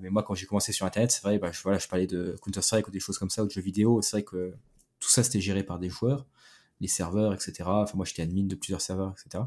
[0.00, 2.36] Mais moi, quand j'ai commencé sur Internet, c'est vrai, bah, je, voilà, je parlais de
[2.42, 4.00] Counter-Strike ou des choses comme ça, ou de jeux vidéo.
[4.00, 4.54] C'est vrai que
[5.00, 6.26] tout ça, c'était géré par des joueurs,
[6.80, 7.52] les serveurs, etc.
[7.66, 9.44] Enfin, moi, j'étais admin de plusieurs serveurs, etc.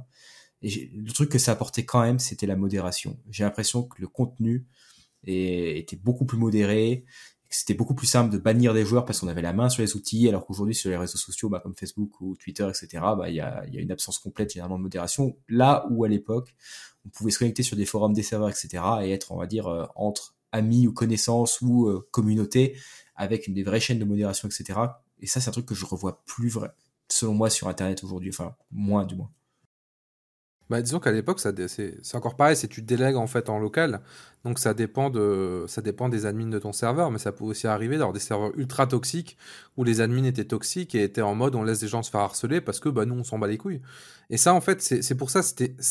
[0.62, 3.20] Et le truc que ça apportait quand même, c'était la modération.
[3.30, 4.66] J'ai l'impression que le contenu
[5.28, 7.06] était beaucoup plus modéré,
[7.50, 9.96] c'était beaucoup plus simple de bannir des joueurs parce qu'on avait la main sur les
[9.96, 13.36] outils, alors qu'aujourd'hui sur les réseaux sociaux, bah, comme Facebook ou Twitter, etc., bah, il
[13.36, 15.38] y, a, y a une absence complète généralement de modération.
[15.48, 16.56] Là où à l'époque,
[17.06, 19.68] on pouvait se connecter sur des forums, des serveurs, etc., et être, on va dire,
[19.68, 22.78] euh, entre amis ou connaissances ou euh, communautés
[23.16, 24.80] avec une des vraies chaînes de modération, etc.
[25.20, 26.72] Et ça, c'est un truc que je revois plus vrai,
[27.10, 29.32] selon moi, sur Internet aujourd'hui, enfin moins du moins.
[30.70, 34.02] Bah, disons qu'à l'époque, c'est encore pareil, c'est tu délègues en fait en local,
[34.46, 37.68] donc ça dépend, de, ça dépend des admins de ton serveur, mais ça peut aussi
[37.68, 39.38] arriver d'avoir des serveurs ultra toxiques
[39.78, 42.22] où les admins étaient toxiques et étaient en mode on laisse des gens se faire
[42.22, 43.82] harceler parce que bah, nous on s'en bat les couilles.
[44.32, 45.42] Et ça en fait, c'est pour ça,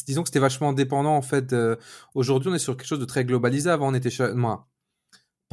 [0.06, 1.52] disons que c'était vachement indépendant en fait.
[1.52, 1.76] Euh,
[2.14, 3.70] aujourd'hui, on est sur quelque chose de très globalisé.
[3.70, 4.66] Avant, on était moi,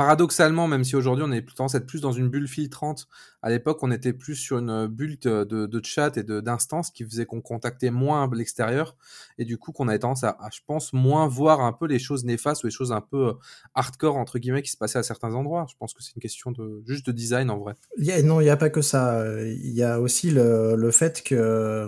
[0.01, 3.07] paradoxalement, même si aujourd'hui on est tendance à être plus dans une bulle filtrante,
[3.43, 7.39] à l'époque on était plus sur une bulle de, chat et d'instance qui faisait qu'on
[7.39, 8.95] contactait moins l'extérieur
[9.37, 12.25] et du coup qu'on avait tendance à, je pense, moins voir un peu les choses
[12.25, 13.33] néfastes ou les choses un peu euh,
[13.75, 15.67] hardcore entre guillemets qui se passaient à certains endroits.
[15.69, 17.75] Je pense que c'est une question de juste de design en vrai.
[18.23, 19.23] non, il n'y a pas que ça.
[19.43, 21.87] Il y a aussi le, fait que euh,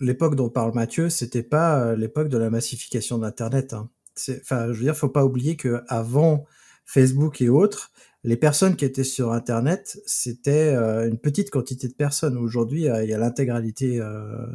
[0.00, 3.74] l'époque dont parle Mathieu, c'était pas euh, l'époque de la massification d'Internet.
[3.74, 3.90] Hein
[4.40, 6.44] enfin, je veux dire, faut pas oublier que avant
[6.84, 7.92] Facebook et autres,
[8.24, 12.36] les personnes qui étaient sur Internet, c'était euh, une petite quantité de personnes.
[12.36, 14.46] Aujourd'hui, il y a l'intégralité euh,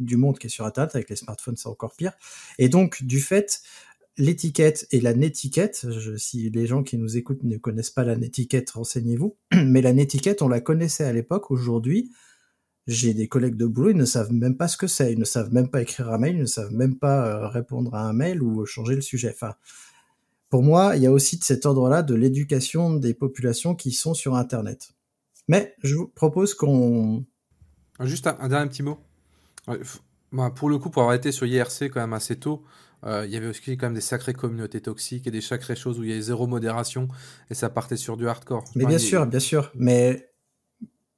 [0.00, 0.94] du monde qui est sur Internet.
[0.94, 2.12] Avec les smartphones, c'est encore pire.
[2.58, 3.62] Et donc, du fait,
[4.18, 5.86] l'étiquette et la netiquette,
[6.18, 9.36] si les gens qui nous écoutent ne connaissent pas la netiquette, renseignez-vous.
[9.54, 11.50] Mais la netiquette, on la connaissait à l'époque.
[11.50, 12.10] Aujourd'hui,
[12.86, 15.24] j'ai des collègues de boulot, ils ne savent même pas ce que c'est, ils ne
[15.24, 18.12] savent même pas écrire un mail, ils ne savent même pas euh, répondre à un
[18.12, 19.32] mail ou changer le sujet.
[19.34, 19.54] Enfin,
[20.48, 24.14] pour moi, il y a aussi de cet ordre-là de l'éducation des populations qui sont
[24.14, 24.92] sur Internet.
[25.48, 27.24] Mais je vous propose qu'on...
[28.00, 28.98] Juste un, dernier petit mot.
[30.54, 32.62] Pour le coup, pour avoir été sur IRC quand même assez tôt,
[33.04, 35.98] euh, il y avait aussi quand même des sacrées communautés toxiques et des sacrées choses
[35.98, 37.08] où il y avait zéro modération
[37.50, 38.64] et ça partait sur du hardcore.
[38.74, 39.70] Mais bien sûr, bien sûr.
[39.74, 40.30] Mais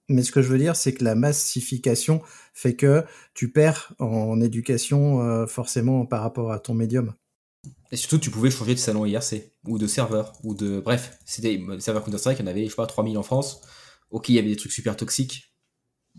[0.09, 2.23] mais ce que je veux dire, c'est que la massification
[2.55, 3.05] fait que
[3.35, 7.15] tu perds en éducation euh, forcément par rapport à ton médium.
[7.91, 10.81] Et surtout, tu pouvais changer de salon IRC, ou de serveur, ou de...
[10.81, 13.63] Bref, c'était des serveurs Counter-Strike, il y en avait, je sais pas, 3000 en France.
[14.11, 15.55] Ok, il y avait des trucs super toxiques,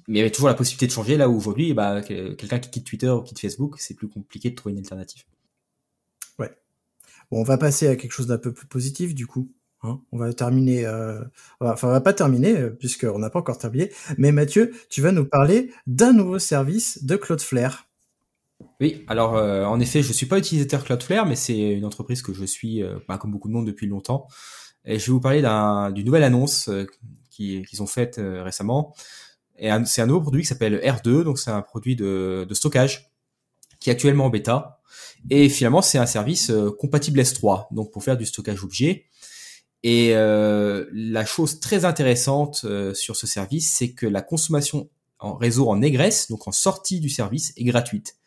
[0.07, 2.69] mais il y avait toujours la possibilité de changer, là où aujourd'hui, bah, quelqu'un qui
[2.69, 5.23] quitte Twitter ou quitte Facebook, c'est plus compliqué de trouver une alternative.
[6.37, 6.51] Ouais.
[7.31, 9.51] Bon, on va passer à quelque chose d'un peu plus positif, du coup.
[9.81, 11.21] Hein, on va terminer, euh,
[11.61, 13.91] enfin on va pas terminer euh, puisqu'on n'a pas encore terminé.
[14.17, 17.85] Mais Mathieu, tu vas nous parler d'un nouveau service de Cloudflare.
[18.81, 22.33] Oui, alors euh, en effet, je suis pas utilisateur Cloudflare, mais c'est une entreprise que
[22.33, 24.27] je suis, bah, comme beaucoup de monde depuis longtemps.
[24.83, 25.41] Et je vais vous parler
[25.93, 26.69] d'une nouvelle annonce
[27.29, 28.93] qu'ils ont faite récemment.
[29.57, 33.11] Et c'est un nouveau produit qui s'appelle R2, donc c'est un produit de, de, stockage
[33.79, 34.81] qui est actuellement en bêta.
[35.29, 39.05] Et finalement, c'est un service compatible S3, donc pour faire du stockage objet.
[39.83, 45.35] Et euh, la chose très intéressante euh, sur ce service, c'est que la consommation en
[45.35, 48.17] réseau en égresse, donc en sortie du service, est gratuite.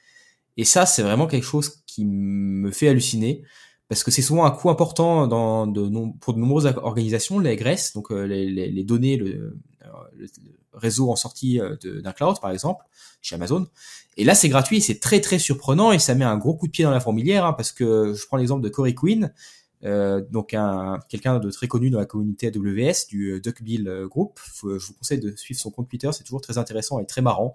[0.57, 3.43] Et ça, c'est vraiment quelque chose qui me fait halluciner,
[3.89, 5.91] parce que c'est souvent un coût important dans de,
[6.21, 9.59] pour de nombreuses organisations, l'égresse, donc euh, les, les, les, données, le, le,
[10.73, 12.85] réseau en sortie d'un cloud, par exemple,
[13.21, 13.67] chez Amazon.
[14.17, 16.73] Et là, c'est gratuit, c'est très très surprenant, et ça met un gros coup de
[16.73, 19.29] pied dans la fourmilière, hein, parce que je prends l'exemple de Corey Quinn, euh,
[19.83, 24.39] donc un, quelqu'un de très connu dans la communauté AWS du euh, Duckbill euh, Group.
[24.63, 27.55] je vous conseille de suivre son compte Twitter, c'est toujours très intéressant et très marrant.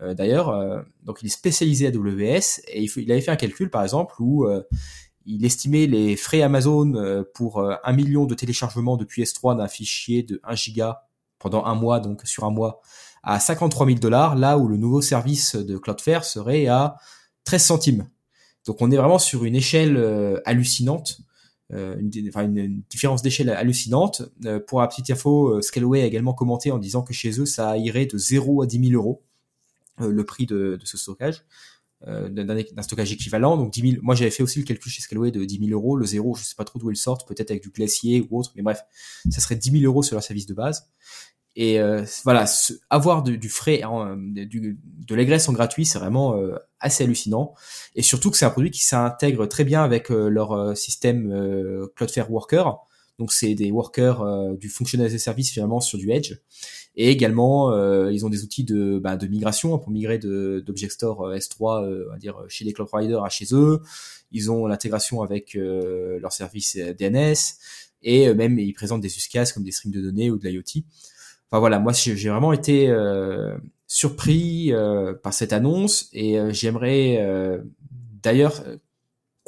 [0.00, 4.16] D'ailleurs, donc il est spécialisé AWS et il, il, avait fait un calcul par exemple
[4.18, 4.44] où
[5.24, 10.40] il estimait les frais Amazon pour un million de téléchargements depuis S3 d'un fichier de
[10.42, 11.06] 1 giga
[11.38, 12.82] pendant un mois, donc sur un mois,
[13.22, 16.96] à 53 000 dollars, là où le nouveau service de Cloudflare serait à
[17.44, 18.08] 13 centimes.
[18.66, 21.20] Donc on est vraiment sur une échelle hallucinante
[21.74, 24.22] euh, une, différence d'échelle hallucinante.
[24.44, 27.46] Euh, pour la petite info, euh, Scaleway a également commenté en disant que chez eux,
[27.46, 29.22] ça irait de 0 à 10 000 euros
[30.00, 31.44] le prix de, ce stockage.
[32.04, 33.56] d'un stockage équivalent.
[33.56, 35.96] Donc 10 000, moi j'avais fait aussi le calcul chez Scaleway de 10 000 euros.
[35.96, 38.52] Le zéro, je sais pas trop d'où ils sortent, peut-être avec du glacier ou autre,
[38.56, 38.80] mais bref,
[39.30, 40.88] ça serait 10 000 euros sur leur service de base.
[41.56, 42.46] Et euh, voilà,
[42.90, 43.82] avoir du frais,
[44.16, 47.54] du, de l'aigresse en gratuit, c'est vraiment euh, assez hallucinant.
[47.94, 52.30] Et surtout que c'est un produit qui s'intègre très bien avec euh, leur système Cloudflare
[52.30, 52.78] Worker.
[53.18, 56.34] Donc c'est des workers euh, du fonctionnel as a service finalement sur du edge.
[56.96, 61.30] Et également, euh, ils ont des outils de, bah, de migration pour migrer d'Object Store
[61.32, 63.80] S3, on va dire chez les cloud providers à chez eux.
[64.32, 67.34] Ils ont l'intégration avec leur service DNS
[68.02, 70.82] et même ils présentent des use cases comme des streams de données ou de l'IoT.
[71.50, 72.92] Enfin voilà, moi j'ai vraiment été
[73.86, 74.72] surpris
[75.22, 77.62] par cette annonce et j'aimerais
[78.22, 78.64] d'ailleurs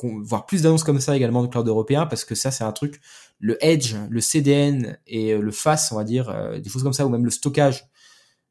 [0.05, 3.01] voir plus d'annonces comme ça également de cloud européen parce que ça c'est un truc
[3.39, 6.93] le edge le CDN et euh, le FAS on va dire euh, des choses comme
[6.93, 7.89] ça ou même le stockage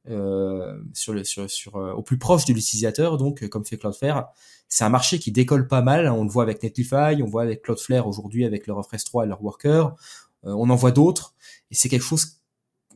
[0.09, 4.31] euh, sur le sur, sur au plus proche de l'utilisateur donc comme fait Cloudflare
[4.67, 6.09] c'est un marché qui décolle pas mal.
[6.09, 9.27] On le voit avec Netlify on voit avec Cloudflare aujourd'hui avec leur s 3 et
[9.27, 9.95] leur Worker.
[10.41, 11.35] On en voit d'autres
[11.69, 12.39] et c'est quelque chose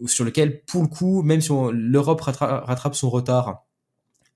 [0.06, 3.66] sur lequel pour le coup même si l'Europe rattrape son retard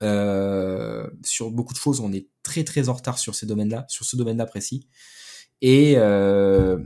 [0.02, 4.04] euh, sur beaucoup de choses, on est très très en retard sur ces domaines-là, sur
[4.04, 4.86] ce domaine-là précis.
[5.62, 6.78] Et euh,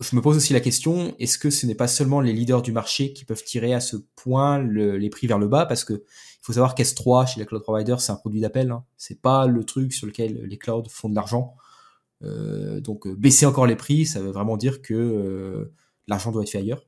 [0.00, 2.72] je me pose aussi la question est-ce que ce n'est pas seulement les leaders du
[2.72, 5.66] marché qui peuvent tirer à ce point les prix vers le bas?
[5.66, 8.70] Parce que il faut savoir qu'S3 chez les cloud providers, c'est un produit d'appel.
[8.70, 8.84] Hein.
[8.96, 11.56] C'est pas le truc sur lequel les clouds font de l'argent.
[12.22, 15.72] Euh, donc baisser encore les prix, ça veut vraiment dire que
[16.06, 16.86] l'argent doit être fait ailleurs.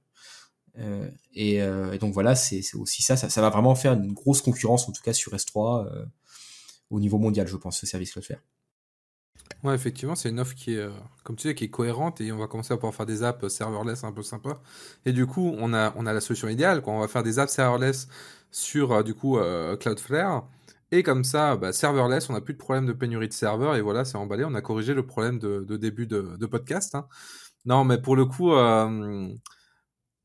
[0.78, 4.88] Euh, euh, et, donc voilà, c'est aussi ça, ça, va vraiment faire une grosse concurrence,
[4.88, 6.04] en tout cas sur S3, euh,
[6.90, 8.40] au niveau mondial, je pense, ce service Cloudflare.
[9.64, 10.88] Ouais, effectivement, c'est une offre qui est,
[11.24, 13.48] comme tu sais, qui est cohérente et on va commencer à pouvoir faire des apps
[13.48, 14.60] serverless un peu sympa.
[15.04, 16.92] Et du coup, on a, on a la solution idéale, quoi.
[16.92, 18.08] On va faire des apps serverless
[18.52, 19.38] sur, du coup,
[19.80, 20.46] Cloudflare.
[20.92, 23.74] Et comme ça, bah, serverless, on n'a plus de problème de pénurie de serveurs.
[23.74, 24.44] Et voilà, c'est emballé.
[24.44, 26.94] On a corrigé le problème de, début de, podcast.
[26.94, 27.08] Hein.
[27.64, 28.52] Non, mais pour le coup,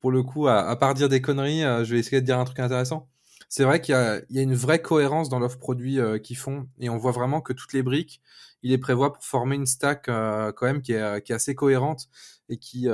[0.03, 2.43] pour le coup, à, part dire des conneries, euh, je vais essayer de dire un
[2.43, 3.07] truc intéressant.
[3.47, 6.89] C'est vrai qu'il y, a une vraie cohérence dans l'offre produit euh, qu'ils font, et
[6.89, 8.21] on voit vraiment que toutes les briques,
[8.63, 12.09] ils les prévoient pour former une stack euh, quand même qui est, assez cohérente
[12.49, 12.89] et qui,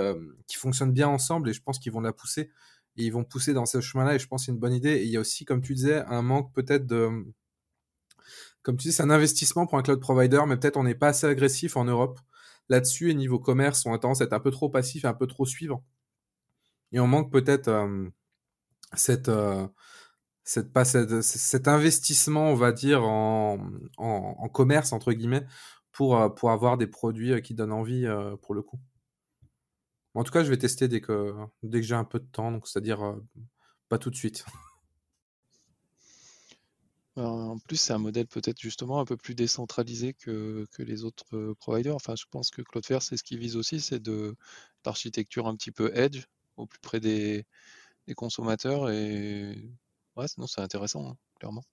[0.55, 1.49] fonctionne bien ensemble.
[1.49, 2.51] Et je pense qu'ils vont la pousser.
[2.95, 4.13] Et ils vont pousser dans ce chemin-là.
[4.13, 4.97] Et je pense que c'est une bonne idée.
[4.97, 7.09] Et il y a aussi, comme tu disais, un manque peut-être de
[8.61, 11.07] comme tu dis, c'est un investissement pour un cloud provider, mais peut-être on n'est pas
[11.07, 12.19] assez agressif en Europe
[12.69, 13.09] là-dessus.
[13.09, 15.47] Et niveau commerce, on a tendance à être un peu trop passif un peu trop
[15.47, 15.83] suivant.
[16.91, 17.69] Et on manque peut-être
[18.93, 19.31] cette,
[20.43, 25.45] cette, cet investissement, on va dire, en, commerce, entre guillemets,
[25.91, 28.07] pour, avoir des produits qui donnent envie
[28.41, 28.79] pour le coup.
[30.15, 31.33] En tout cas, je vais tester dès que,
[31.63, 33.15] dès j'ai un peu de temps, donc c'est-à-dire
[33.89, 34.45] pas tout de suite.
[37.15, 41.95] En plus, c'est un modèle peut-être justement un peu plus décentralisé que, les autres providers.
[41.95, 44.37] Enfin, je pense que Cloudflare, c'est ce qu'il vise aussi, c'est de
[44.85, 46.23] l'architecture un petit peu edge,
[46.59, 47.45] au plus près des,
[48.15, 48.89] consommateurs.
[48.89, 49.55] Et
[50.27, 51.63] sinon c'est intéressant, hein, clairement.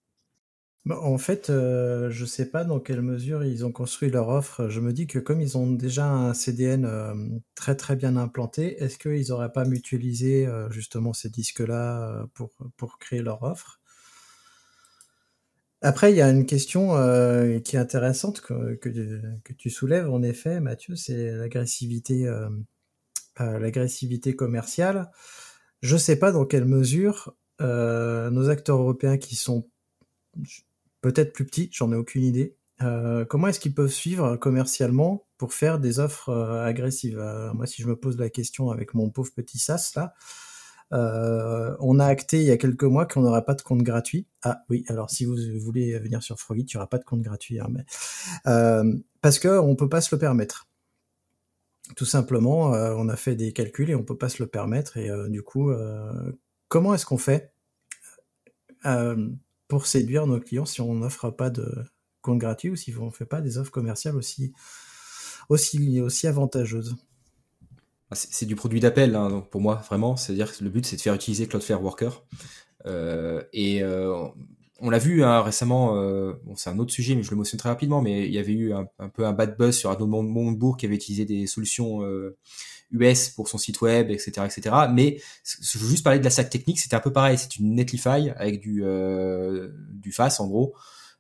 [0.87, 4.69] Bah, en fait, euh, je sais pas dans quelle mesure ils ont construit leur offre.
[4.69, 7.13] Je me dis que comme ils ont déjà un CDN euh,
[7.57, 12.99] très très bien implanté, est-ce qu'ils n'auraient pas mutualisé euh, justement ces disques-là pour, pour
[13.01, 13.81] créer leur offre?
[15.83, 16.91] Après, il y a une question
[17.65, 22.27] qui est intéressante que, que, tu soulèves, en effet, Mathieu, c'est l'agressivité
[23.39, 25.11] l'agressivité commerciale.
[25.83, 29.69] Je ne sais pas dans quelle mesure euh, nos acteurs européens qui sont
[31.01, 35.55] peut-être plus petits, j'en ai aucune idée, euh, comment est-ce qu'ils peuvent suivre commercialement pour
[35.55, 37.19] faire des offres euh, agressives?
[37.55, 40.15] Moi, si je me pose la question avec mon pauvre petit sas là,
[40.91, 44.27] on a acté il y a quelques mois qu'on n'aura pas de compte gratuit.
[44.43, 47.59] Ah oui, alors si vous voulez venir sur Frogit, il n'y pas de compte gratuit,
[47.59, 47.85] hein, mais
[49.23, 50.67] parce que on peut pas se le permettre
[51.95, 54.97] tout simplement, euh, on a fait des calculs et on peut pas se le permettre.
[54.97, 56.33] Et euh, du coup, euh,
[56.69, 57.53] comment est-ce qu'on fait
[59.67, 61.67] pour séduire nos clients si on n'offre pas de
[62.23, 64.53] compte gratuit ou si on ne fait pas des offres commerciales aussi,
[65.49, 66.95] aussi, aussi avantageuses?
[68.13, 71.01] Ah, c'est du produit d'appel, hein, pour moi vraiment, c'est-à-dire que le but c'est de
[71.01, 72.25] faire utiliser Cloudflare Worker.
[73.53, 73.83] et
[74.81, 77.69] on l'a vu hein, récemment, euh, c'est un autre sujet, mais je le mentionne très
[77.69, 80.87] rapidement, mais il y avait eu un, peu un bad buzz sur Arnaud Montebourg qui
[80.87, 82.03] avait utilisé des solutions
[82.91, 84.77] US euh, pour son site web, etc., etc.
[84.93, 87.75] Mais je veux juste parler de la stack technique, c'était un peu pareil, c'est une
[87.75, 90.75] Netlify avec du euh, du FAS en gros,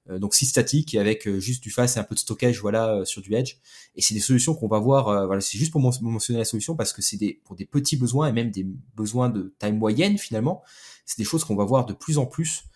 [0.08, 3.34] donc site statique avec juste du FAS et un peu de stockage, voilà, sur du
[3.34, 3.56] Edge.
[3.96, 6.92] Et c'est des solutions qu'on va voir, voilà, c'est juste pour mentionner la solution parce
[6.92, 10.62] que c'est des pour des petits besoins et même des besoins de taille moyenne finalement,
[11.06, 12.66] c'est des choses qu'on va voir de plus en plus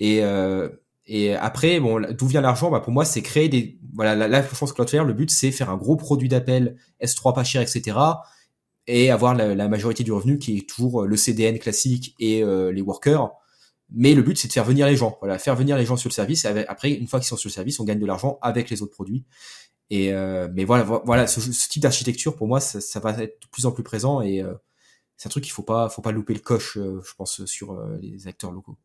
[0.00, 0.68] et, euh,
[1.06, 2.70] et après, bon, d'où vient l'argent?
[2.70, 3.78] Bah Pour moi, c'est créer des...
[3.94, 7.44] Voilà, là, je pense Cloudflare, le but, c'est faire un gros produit d'appel S3 pas
[7.44, 7.98] cher, etc.
[8.86, 12.72] Et avoir la, majorité du revenu qui est toujours euh, le CDN classique et euh,
[12.72, 13.30] les workers.
[13.90, 15.16] Mais le but, c'est de faire venir les gens.
[15.20, 16.44] Voilà, faire venir les gens sur le service.
[16.44, 18.92] Après, une fois qu'ils sont sur le service, on gagne de l'argent avec les autres
[18.92, 19.24] produits.
[19.90, 20.12] Et
[20.54, 23.70] mais voilà, voilà, ce, type d'architecture pour moi, ça, ça, va être de plus en
[23.70, 24.42] plus présent et
[25.16, 28.26] c'est un truc qu'il faut pas, faut pas louper le coche, je pense, sur les
[28.26, 28.76] acteurs locaux.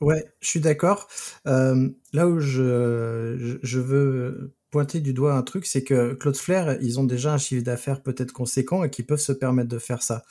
[0.00, 1.08] Ouais, je suis d'accord.
[1.46, 7.00] Euh, là où je, je, veux pointer du doigt un truc, c'est que Cloudflare, ils
[7.00, 10.22] ont déjà un chiffre d'affaires peut-être conséquent et qui peuvent se permettre de faire ça.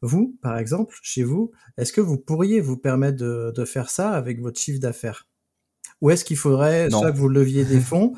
[0.00, 4.10] Vous, par exemple, chez vous, est-ce que vous pourriez vous permettre de, de faire ça
[4.10, 5.28] avec votre chiffre d'affaires?
[6.00, 8.12] Ou est-ce qu'il faudrait soit que vous leviez des fonds?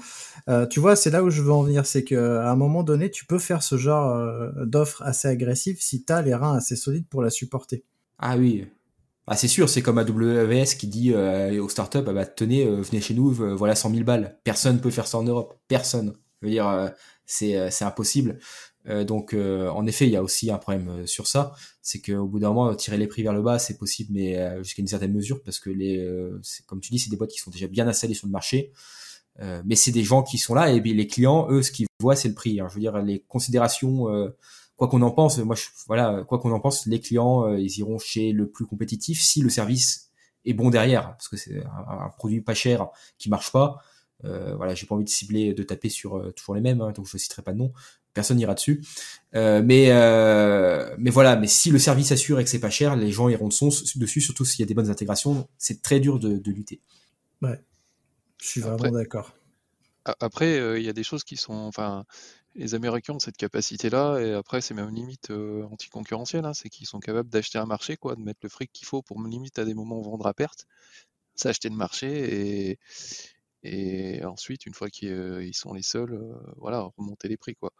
[0.48, 3.10] Euh, Tu vois, c'est là où je veux en venir, c'est qu'à un moment donné,
[3.10, 6.76] tu peux faire ce genre euh, d'offre assez agressive si tu as les reins assez
[6.76, 7.84] solides pour la supporter.
[8.18, 8.66] Ah oui,
[9.26, 12.82] ah, c'est sûr, c'est comme AWS qui dit euh, aux startups, ah bah, tenez, euh,
[12.82, 14.38] venez chez nous, voilà 100 000 balles.
[14.44, 15.58] Personne peut faire ça en Europe.
[15.66, 16.14] Personne.
[16.42, 16.88] Je veux dire, euh,
[17.24, 18.38] c'est, c'est impossible.
[19.06, 21.54] donc, en effet, il y a aussi un problème sur ça.
[21.80, 24.82] C'est qu'au bout d'un moment, tirer les prix vers le bas, c'est possible, mais jusqu'à
[24.82, 26.06] une certaine mesure, parce que les,
[26.66, 28.72] comme tu dis, c'est des boîtes qui sont déjà bien installées sur le marché.
[29.64, 32.28] mais c'est des gens qui sont là et les clients, eux, ce qu'ils voient, c'est
[32.28, 32.60] le prix.
[32.60, 32.66] Hein.
[32.68, 34.06] Je veux dire, les considérations
[34.76, 37.78] quoi qu'on en pense, moi, je, voilà, quoi qu'on en pense, les clients, euh, ils
[37.78, 40.10] iront chez le plus compétitif si le service
[40.44, 43.78] est bon derrière, parce que c'est un, produit pas cher qui marche pas.
[44.24, 46.92] Euh, voilà, j'ai pas envie de cibler, de taper sur euh, toujours les mêmes, hein,
[46.92, 47.72] donc je citerai pas de nom.
[48.14, 48.82] Personne n'ira dessus.
[49.34, 49.88] Euh, mais
[50.98, 53.48] mais voilà, mais si le service assure et que c'est pas cher, les gens iront
[53.48, 55.48] dessus, surtout s'il y a des bonnes intégrations.
[55.58, 56.80] C'est très dur de, de, lutter.
[57.42, 57.60] Ouais,
[58.40, 59.34] je suis vraiment d'accord.
[60.20, 62.04] Après, il y a des choses qui sont, enfin,
[62.54, 66.86] les Américains ont cette capacité-là, et après, c'est même limite euh, anticoncurrentiel, hein, c'est qu'ils
[66.86, 69.64] sont capables d'acheter un marché, quoi, de mettre le fric qu'il faut pour limite à
[69.64, 70.66] des moments vendre à perte,
[71.34, 72.78] s'acheter le marché, et,
[73.64, 77.72] et ensuite, une fois qu'ils euh, sont les seuls, euh, voilà, remonter les prix, quoi.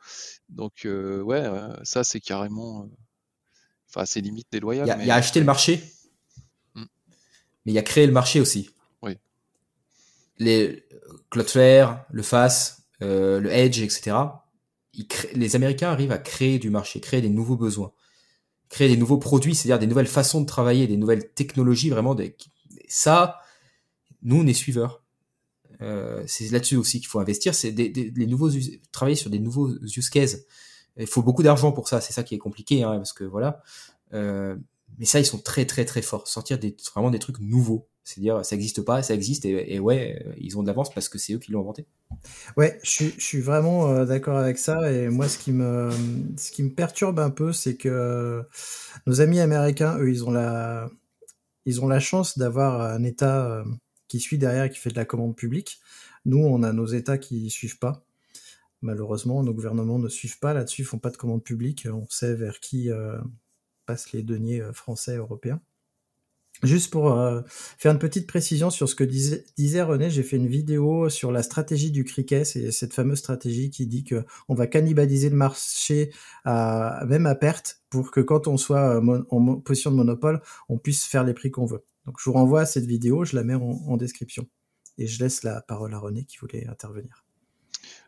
[0.49, 1.45] Donc, ouais,
[1.85, 2.89] ça, c'est carrément.
[3.89, 4.99] Enfin, c'est limite déloyal.
[5.01, 5.85] Il y, a acheté le marché,
[6.75, 6.85] hmm.
[7.64, 8.70] mais il y a créé le marché aussi.
[9.03, 9.16] Oui.
[10.39, 10.85] Les
[11.31, 14.14] Cloudflare, le FAS, le Edge, etc
[15.34, 17.92] les Américains arrivent à créer du marché, créer des nouveaux besoins,
[18.68, 22.14] créer des nouveaux produits, c'est-à-dire des nouvelles façons de travailler, des nouvelles technologies, vraiment.
[22.14, 22.36] Des...
[22.88, 23.40] Ça,
[24.22, 25.03] nous, on est suiveurs.
[25.80, 28.51] Euh, c'est là-dessus aussi qu'il faut investir, c'est des, les nouveaux
[28.92, 30.38] travailler sur des nouveaux use cases.
[30.97, 33.62] Il faut beaucoup d'argent pour ça, c'est ça qui est compliqué, hein, parce que voilà.
[34.12, 34.57] Euh,
[34.99, 36.28] mais ça, ils sont très très très forts.
[36.28, 37.88] Sortir des, vraiment des trucs nouveaux.
[38.05, 41.17] C'est-à-dire, ça n'existe pas, ça existe, et, ouais, euh, ils ont de l'avance parce que
[41.17, 41.87] c'est eux qui l'ont inventé.
[42.55, 44.93] Ouais, je suis, vraiment euh, d'accord avec ça.
[44.93, 45.91] Et moi, ce qui me,
[46.37, 48.43] ce qui me perturbe un peu, c'est que
[49.07, 50.91] nos amis américains, eux, ils ont la,
[51.65, 53.65] ils ont la chance d'avoir un État euh,
[54.07, 55.81] qui suit derrière et qui fait de la commande publique.
[56.27, 58.05] Nous, on a nos États qui suivent pas.
[58.83, 61.89] Malheureusement, nos gouvernements ne suivent pas là-dessus, font pas de commande publique.
[61.91, 62.91] On sait vers qui
[63.87, 65.61] passent les deniers français, européens.
[66.63, 70.37] Juste pour euh, faire une petite précision sur ce que disait, disait René, j'ai fait
[70.37, 74.55] une vidéo sur la stratégie du cricket, c'est cette fameuse stratégie qui dit que on
[74.55, 76.13] va cannibaliser le marché
[76.45, 80.79] à, même à perte pour que quand on soit euh, en position de monopole, on
[80.79, 81.85] puisse faire les prix qu'on veut.
[82.07, 84.47] Donc je vous renvoie à cette vidéo, je la mets en description.
[84.99, 87.24] Et je laisse la parole à René qui voulait intervenir.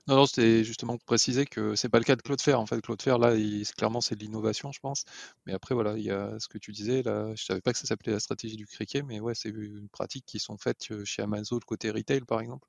[0.08, 2.60] Non, non, c'était justement pour préciser que c'est pas le cas de Cloudflare.
[2.60, 3.34] En fait, Cloudflare, là,
[3.76, 5.04] clairement, c'est de l'innovation, je pense.
[5.46, 7.78] Mais après, voilà, il y a ce que tu disais, là, je savais pas que
[7.78, 11.04] ça s'appelait la stratégie du cricket, mais ouais, c'est une pratique qui sont faites euh,
[11.04, 12.68] chez Amazon côté retail, par exemple,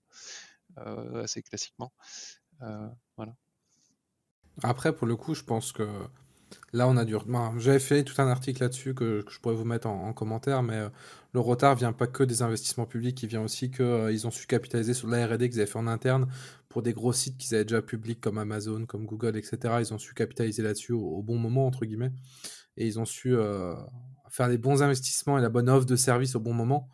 [0.80, 1.92] euh, assez classiquement.
[2.64, 3.36] Euh, voilà.
[4.64, 5.88] Après, pour le coup, je pense que
[6.74, 7.16] Là, on a du.
[7.58, 10.90] J'avais fait tout un article là-dessus que, je pourrais vous mettre en, commentaire, mais euh,
[11.34, 14.94] le retard vient pas que des investissements publics, il vient aussi qu'ils ont su capitaliser
[14.94, 16.28] sur la R&D qu'ils avaient fait en interne
[16.82, 19.58] des gros sites qu'ils avaient déjà publics comme Amazon, comme Google, etc.
[19.80, 22.12] Ils ont su capitaliser là-dessus au, bon moment entre guillemets,
[22.78, 23.74] et ils ont su euh,
[24.30, 26.90] faire les bons investissements et la bonne offre de service au bon moment.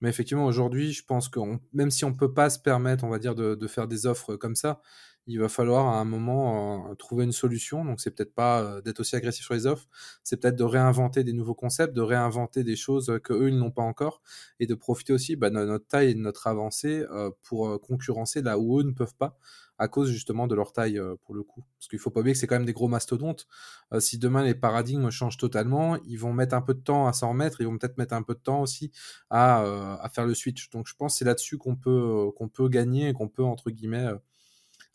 [0.00, 1.40] Mais effectivement, aujourd'hui, je pense que
[1.72, 4.54] même si on peut pas se permettre, on va dire, de faire des offres comme
[4.54, 4.82] ça,
[5.26, 7.84] il va falloir à un moment euh, trouver une solution.
[7.84, 9.86] Donc, c'est peut-être pas euh, d'être aussi agressif sur les offres,
[10.22, 13.70] c'est peut-être de réinventer des nouveaux concepts, de réinventer des choses que eux ils n'ont
[13.70, 14.20] pas encore,
[14.60, 18.42] et de profiter aussi bah, de notre taille et de notre avancée euh, pour concurrencer
[18.42, 19.38] là où eux ne peuvent pas
[19.76, 21.64] à cause justement de leur taille pour le coup.
[21.76, 23.48] Parce qu'il faut pas oublier que c'est quand même des gros mastodontes.
[23.98, 27.30] si demain les paradigmes changent totalement, ils vont mettre un peu de temps à s'en
[27.30, 28.92] remettre, ils vont peut-être mettre un peu de temps aussi
[29.30, 29.62] à,
[30.00, 30.70] à faire le switch.
[30.70, 33.72] Donc je pense que c'est là-dessus qu'on peut qu'on peut gagner et qu'on peut entre
[33.72, 34.06] guillemets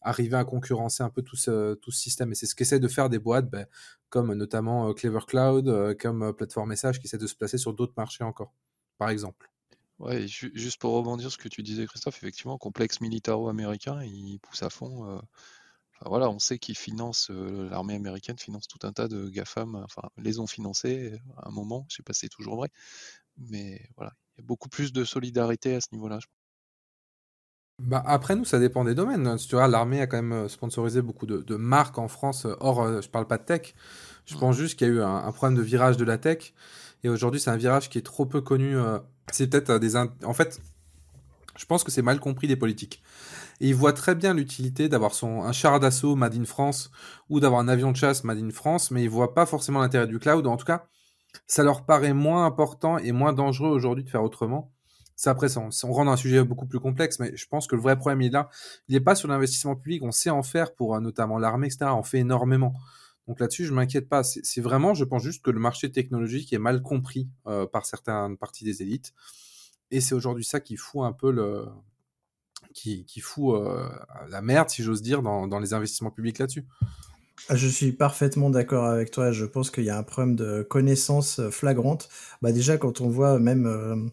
[0.02, 2.32] arriver à concurrencer un peu tout ce, tout ce système.
[2.32, 3.66] Et c'est ce qu'essaient de faire des boîtes, ben,
[4.10, 7.58] comme notamment euh, Clever Cloud, euh, comme euh, Platform Message, qui essaient de se placer
[7.58, 8.54] sur d'autres marchés encore,
[8.98, 9.50] par exemple.
[10.00, 14.70] Ouais, juste pour rebondir ce que tu disais, Christophe, effectivement, complexe militaro-américain, il pousse à
[14.70, 15.22] fond.
[16.06, 20.40] voilà, on sait qu'ils financent, l'armée américaine finance tout un tas de GAFAM, enfin, les
[20.40, 22.70] ont financés à un moment, je sais pas si c'est toujours vrai,
[23.36, 26.28] mais voilà, il y a beaucoup plus de solidarité à ce niveau-là, je
[27.80, 29.38] bah après, nous, ça dépend des domaines.
[29.38, 32.46] Tu vois, l'armée a quand même euh, sponsorisé beaucoup de, marques en France.
[32.60, 33.74] Or, euh, je parle pas de tech.
[34.26, 36.54] Je pense juste qu'il y a eu un, problème de virage de la tech.
[37.04, 38.78] Et aujourd'hui, c'est un virage qui est trop peu connu.
[38.78, 39.00] Euh,
[39.32, 39.96] c'est peut-être des...
[39.96, 40.60] En fait,
[41.58, 43.02] je pense que c'est mal compris des politiques.
[43.62, 46.92] Et ils voient très bien l'utilité d'avoir son un char d'assaut Made in France
[47.30, 50.08] ou d'avoir un avion de chasse Made in France, mais ils voient pas forcément l'intérêt
[50.08, 50.46] du cloud.
[50.48, 50.86] En tout cas,
[51.48, 54.72] ça leur paraît moins important et moins dangereux aujourd'hui de faire autrement.
[55.20, 57.68] C'est après, ça, on, on rentre dans un sujet beaucoup plus complexe, mais je pense
[57.68, 58.50] que le vrai problème il est là.
[58.88, 60.02] Il n'est pas sur l'investissement public.
[60.02, 61.92] On sait en faire pour euh, notamment l'armée, etc.
[61.94, 62.74] On fait énormément.
[63.28, 64.24] Donc là-dessus, je m'inquiète pas.
[64.24, 68.38] C'est vraiment, je pense juste que le marché technologique est mal compris euh, par certaines
[68.38, 69.12] parties des élites.
[69.92, 71.66] Et c'est aujourd'hui ça qui fout un peu le,
[72.74, 73.90] qui fout euh,
[74.30, 76.66] la merde, si j'ose dire, dans, dans les investissements publics là-dessus.
[77.50, 79.34] Ah, je suis parfaitement d'accord avec toi.
[79.34, 82.08] Je pense qu'il y a un problème de connaissance flagrante.
[82.42, 84.12] Bah déjà, quand on voit même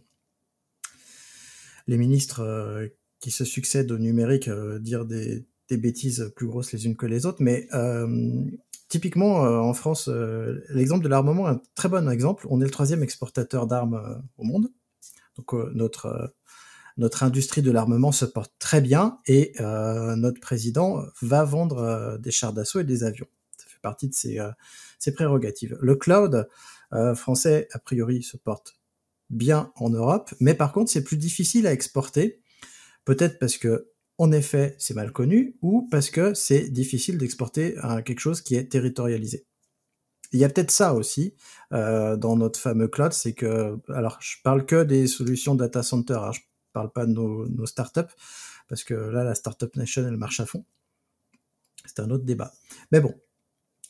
[1.87, 2.89] les ministres euh,
[3.21, 7.27] qui se succèdent au numérique euh, dire des, bêtises plus grosses les unes que les
[7.27, 8.45] autres, mais euh,
[8.89, 10.09] typiquement en France,
[10.69, 12.47] l'exemple de l'armement est un très bon exemple.
[12.51, 14.69] On est le troisième exportateur d'armes au monde,
[15.37, 16.33] donc notre
[16.99, 22.53] notre industrie de l'armement se porte très bien et notre président va vendre des chars
[22.53, 23.27] d'assaut et des avions.
[23.59, 24.39] Ça fait partie de ses,
[25.01, 25.77] ses prérogatives.
[25.81, 26.49] Le cloud
[27.17, 28.77] français, a priori, se porte
[29.31, 32.41] bien en Europe, mais par contre c'est plus difficile à exporter,
[33.05, 38.03] peut-être parce que en effet c'est mal connu, ou parce que c'est difficile d'exporter à
[38.03, 39.47] quelque chose qui est territorialisé.
[40.33, 41.35] Il y a peut-être ça aussi
[41.73, 46.19] euh, dans notre fameux cloud, c'est que, alors je parle que des solutions data center,
[46.21, 46.41] hein, je
[46.73, 48.15] parle pas de nos, nos startups,
[48.69, 50.65] parce que là la startup nation elle marche à fond.
[51.85, 52.53] C'est un autre débat.
[52.91, 53.15] Mais bon,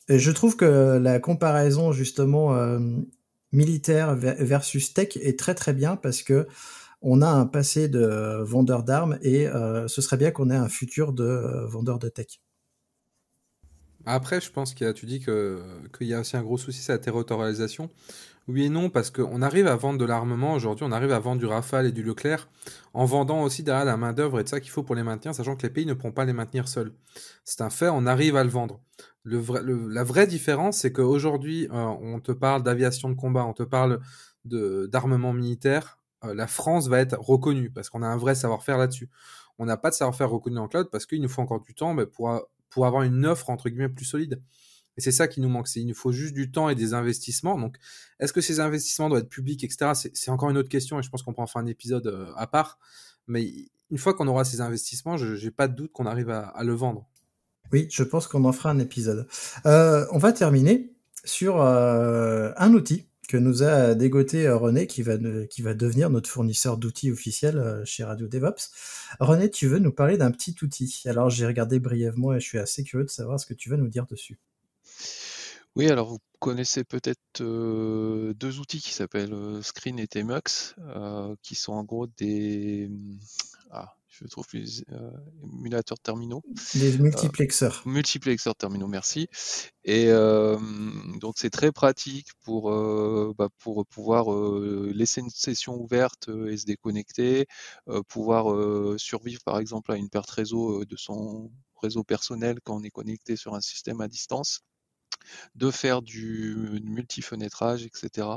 [0.08, 2.78] je trouve que la comparaison justement euh,
[3.56, 6.46] militaire versus tech est très très bien parce que
[7.02, 10.68] on a un passé de vendeur d'armes et euh, ce serait bien qu'on ait un
[10.68, 12.40] futur de euh, vendeur de tech.
[14.04, 16.98] Après, je pense a, tu dis qu'il y a aussi un gros souci, c'est la
[16.98, 17.90] territorialisation.
[18.46, 21.40] Oui et non, parce qu'on arrive à vendre de l'armement aujourd'hui, on arrive à vendre
[21.40, 22.48] du Rafale et du Leclerc
[22.94, 25.56] en vendant aussi derrière la main-d'œuvre et de ça qu'il faut pour les maintenir, sachant
[25.56, 26.92] que les pays ne pourront pas les maintenir seuls.
[27.44, 28.80] C'est un fait, on arrive à le vendre.
[29.26, 34.00] La vraie différence, c'est qu'aujourd'hui, euh, on te parle d'aviation de combat, on te parle
[34.44, 35.98] d'armement militaire.
[36.24, 39.10] Euh, la France va être reconnue parce qu'on a un vrai savoir-faire là-dessus.
[39.58, 41.96] On n'a pas de savoir-faire reconnu en cloud parce qu'il nous faut encore du temps
[42.06, 42.30] pour,
[42.84, 44.40] avoir une offre entre guillemets plus solide.
[44.96, 45.74] Et c'est ça qui nous manque.
[45.76, 47.58] Il nous faut juste du temps et des investissements.
[47.58, 47.76] Donc,
[48.20, 49.92] est-ce que ces investissements doivent être publics, etc.
[49.94, 52.46] C'est encore une autre question et je pense qu'on pourra faire un épisode euh, à
[52.46, 52.78] part.
[53.26, 53.52] Mais
[53.90, 56.72] une fois qu'on aura ces investissements, je n'ai pas de doute qu'on arrive à, le
[56.72, 57.06] vendre.
[57.72, 59.26] Oui, je pense qu'on en fera un épisode.
[59.66, 60.90] Euh, on va terminer
[61.24, 67.10] sur euh, un outil que nous a dégoté René, qui va, devenir notre fournisseur d'outils
[67.10, 68.70] officiel chez Radio DevOps.
[69.18, 71.02] René, tu veux nous parler d'un petit outil?
[71.06, 73.76] Alors j'ai regardé brièvement et je suis assez curieux de savoir ce que tu vas
[73.76, 74.38] nous dire dessus.
[75.74, 80.76] Oui, alors vous connaissez peut-être deux outils qui s'appellent Screen et Tmux,
[81.42, 82.88] qui sont en gros des.
[83.72, 84.84] Ah, je trouve plus
[85.42, 86.42] émulateurs terminaux.
[86.74, 87.82] Des multiplexeurs.
[87.86, 89.28] multiplexeurs terminaux, merci.
[89.84, 90.06] Et
[91.20, 92.70] donc c'est très pratique pour,
[93.34, 94.26] bah, pour pouvoir
[94.92, 97.46] laisser une session ouverte et se déconnecter,
[98.08, 101.50] pouvoir survivre par exemple à une perte réseau de son
[101.82, 104.60] réseau personnel quand on est connecté sur un système à distance
[105.54, 108.28] de faire du multi-fenêtrage, etc.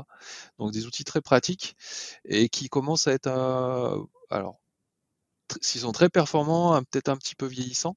[0.58, 1.76] Donc des outils très pratiques
[2.24, 3.28] et qui commencent à être,
[4.30, 4.60] alors,
[5.60, 7.94] s'ils sont très performants, peut-être un petit peu vieillissants.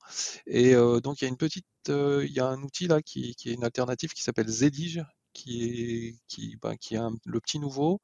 [0.47, 3.51] Et donc il y a une petite, il y a un outil là qui est
[3.51, 8.01] une alternative qui s'appelle Zedige, qui est qui, ben, qui a le petit nouveau.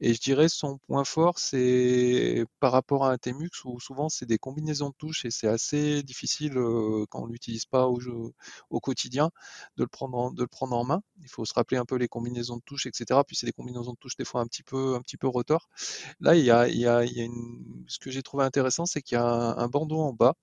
[0.00, 4.26] Et je dirais son point fort, c'est par rapport à un Temux où souvent c'est
[4.26, 8.12] des combinaisons de touches et c'est assez difficile euh, quand on l'utilise pas au, jeu,
[8.70, 9.30] au quotidien
[9.76, 11.02] de le prendre en, de le prendre en main.
[11.22, 13.20] Il faut se rappeler un peu les combinaisons de touches, etc.
[13.26, 15.68] Puis c'est des combinaisons de touches des fois un petit peu un petit peu rotor.
[16.20, 17.84] Là, il y a, il y a, il y a une...
[17.88, 20.34] ce que j'ai trouvé intéressant, c'est qu'il y a un, bandeau en bas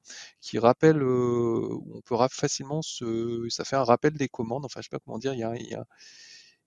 [0.42, 4.66] qui rappelle, euh, on peut facilement se, ça fait un rappel des commandes.
[4.66, 5.34] Enfin, je sais pas comment dire.
[5.34, 5.86] Il y a, il y a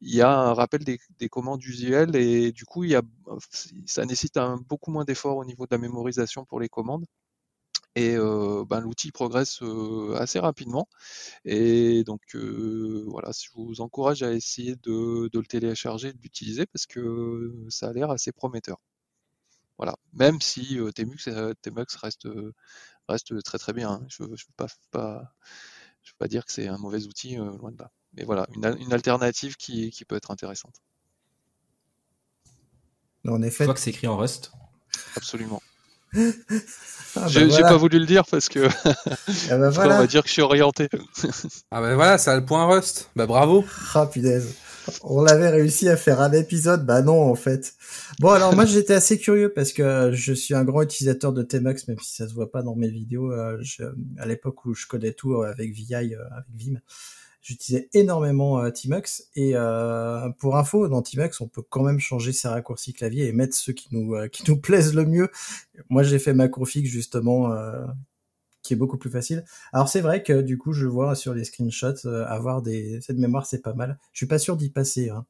[0.01, 3.03] il y a un rappel des, commandes usuelles et du coup, il y a,
[3.87, 7.07] ça nécessite un, beaucoup moins d'efforts au niveau de la mémorisation pour les commandes.
[7.95, 10.89] Et euh, ben, l'outil progresse euh, assez rapidement.
[11.45, 16.87] Et donc euh, voilà, je vous encourage à essayer de, le télécharger, de l'utiliser parce
[16.87, 18.79] que ça a l'air assez prometteur.
[19.79, 21.29] Voilà, même si Temux,
[21.63, 22.29] Temux reste,
[23.09, 23.91] reste très très bien.
[23.91, 24.07] Hein.
[24.09, 25.35] Je ne veux pas, pas,
[26.17, 29.93] pas dire que c'est un mauvais outil, loin de là mais voilà, une, alternative qui,
[30.07, 30.75] peut être intéressante.
[33.27, 33.59] En effet.
[33.59, 34.53] Je crois que c'est écrit en Rust.
[35.17, 35.63] Absolument.
[37.17, 37.69] Ah, bah J'ai voilà.
[37.69, 38.69] pas voulu le dire parce que
[39.51, 40.89] Ah bah on va dire que je suis orienté.
[41.71, 43.11] Ah ben voilà, ça a le point Rust.
[43.17, 43.65] Bah bravo.
[43.95, 44.55] Ah punaise.
[45.03, 47.75] On l'avait réussi à faire un épisode, bah non en fait.
[48.21, 51.87] Bon alors moi j'étais assez curieux parce que je suis un grand utilisateur de Tmux,
[51.89, 53.33] même si ça se voit pas dans mes vidéos.
[53.33, 53.61] euh,
[54.19, 56.81] à l'époque où je codais tout euh, avec VI, euh, avec Vim,
[57.43, 59.25] j'utilisais énormément Tmux.
[59.37, 59.55] Et
[60.39, 63.73] pour info, dans Tmux, on peut quand même changer ses raccourcis clavier et mettre ceux
[63.73, 65.31] qui nous qui nous plaisent le mieux.
[65.89, 67.53] Moi j'ai fait ma config justement.
[68.63, 69.45] Qui est beaucoup plus facile.
[69.73, 73.19] Alors c'est vrai que du coup je vois sur les screenshots euh, avoir des cette
[73.19, 73.99] mémoire c'est pas mal.
[74.13, 75.27] Je suis pas sûr d'y passer hein,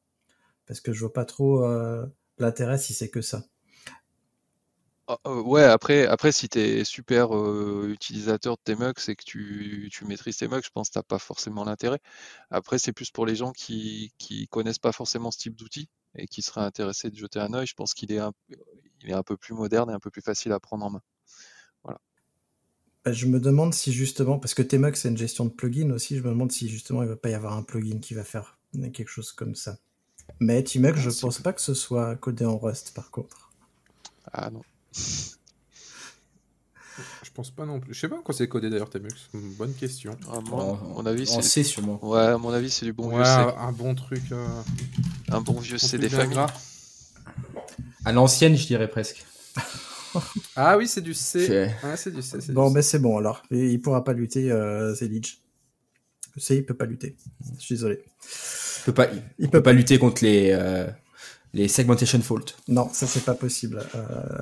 [0.66, 2.06] parce que je vois pas trop euh,
[2.38, 3.44] l'intérêt si c'est que ça.
[5.10, 7.30] Ah, euh, ouais, après, après si tu es super
[7.88, 11.64] utilisateur de Tmux et que tu, tu maîtrises Tmux, je pense que t'as pas forcément
[11.64, 11.98] l'intérêt.
[12.50, 16.26] Après, c'est plus pour les gens qui, qui connaissent pas forcément ce type d'outil et
[16.26, 17.66] qui seraient intéressés de jeter un œil.
[17.66, 20.84] Je pense qu'il est un peu plus moderne et un peu plus facile à prendre
[20.84, 21.02] en main.
[23.04, 26.16] Bah, je me demande si justement parce que Tmux c'est une gestion de plugin aussi,
[26.16, 28.58] je me demande si justement il va pas y avoir un plugin qui va faire
[28.92, 29.78] quelque chose comme ça.
[30.40, 31.20] Mais Tmux je Possible.
[31.22, 33.50] pense pas que ce soit codé en Rust par contre.
[34.32, 34.62] Ah non.
[37.22, 37.94] Je pense pas non plus.
[37.94, 39.28] Je sais pas quand c'est codé d'ailleurs Tmux.
[39.32, 40.16] Bonne question.
[40.32, 42.04] À mon, En- à mon avis, c'est C sûrement.
[42.04, 43.30] ouais, à mon avis, c'est du bon ouais, vieux C.
[43.56, 44.22] un bon truc.
[44.32, 44.62] euh,
[45.30, 46.38] Un bon vieux C des familles.
[48.04, 49.24] À l'ancienne, je dirais presque.
[50.56, 51.46] Ah oui, c'est du C.
[51.46, 52.38] C'est- Ah, c'est du C.
[52.40, 53.42] c'est Bon du ben c'est bon alors.
[53.50, 55.38] Et il pourra pas lutter euh, Zelig.
[56.36, 57.16] C il peut pas lutter.
[57.58, 58.00] Je suis désolé.
[58.04, 60.86] Il peut pas, il, Il peut pas lutter contre les, euh,
[61.54, 62.54] les segmentation fault.
[62.68, 63.82] Non, ça c'est pas possible.
[63.94, 64.00] Euh,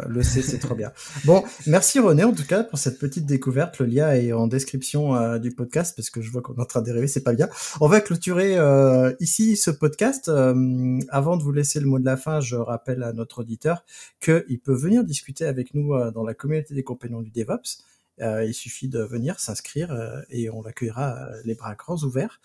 [0.08, 0.92] le C c'est trop bien.
[1.24, 3.78] Bon, merci René en tout cas pour cette petite découverte.
[3.78, 6.64] Le lien est en description euh, du podcast parce que je vois qu'on est en
[6.64, 7.48] train de dériver, c'est pas bien.
[7.80, 10.28] On va clôturer euh, ici ce podcast.
[10.28, 13.84] Euh, avant de vous laisser le mot de la fin, je rappelle à notre auditeur
[14.20, 17.82] qu'il peut venir discuter avec nous euh, dans la communauté des compagnons du DevOps.
[18.20, 22.40] Euh, il suffit de venir s'inscrire euh, et on l'accueillera euh, les bras grands ouverts.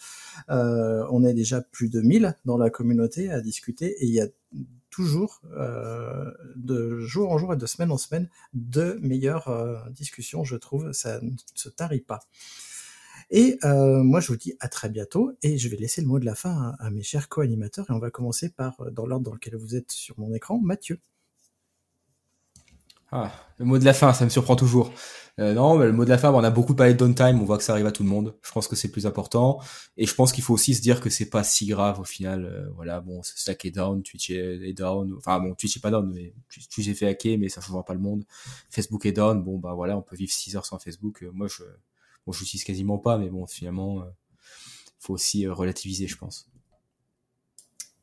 [0.49, 4.27] On est déjà plus de 1000 dans la communauté à discuter et il y a
[4.89, 5.41] toujours,
[6.55, 10.91] de jour en jour et de semaine en semaine, de meilleures discussions, je trouve.
[10.91, 12.19] Ça ne se tarit pas.
[13.29, 16.25] Et moi, je vous dis à très bientôt et je vais laisser le mot de
[16.25, 19.33] la fin à, à mes chers co-animateurs et on va commencer par, dans l'ordre dans
[19.33, 20.99] lequel vous êtes sur mon écran, Mathieu.
[23.11, 24.93] Ah, le mot de la fin, ça me surprend toujours.
[25.39, 27.45] Euh, non, mais le mot de la fin, on a beaucoup parlé de downtime, on
[27.45, 28.35] voit que ça arrive à tout le monde.
[28.41, 29.59] Je pense que c'est plus important.
[29.97, 32.45] Et je pense qu'il faut aussi se dire que c'est pas si grave au final.
[32.45, 35.13] Euh, voilà, bon, Slack est down, Twitch est, down.
[35.17, 36.33] Enfin bon, Twitch est pas down, mais
[36.73, 38.23] Twitch est fait hacker, mais ça changera pas le monde.
[38.69, 41.23] Facebook est down, bon bah voilà, on peut vivre 6 heures sans Facebook.
[41.23, 41.63] Euh, moi, je,
[42.25, 44.05] bon, je l'utilise quasiment pas, mais bon, finalement, euh,
[44.99, 46.49] faut aussi euh, relativiser, je pense.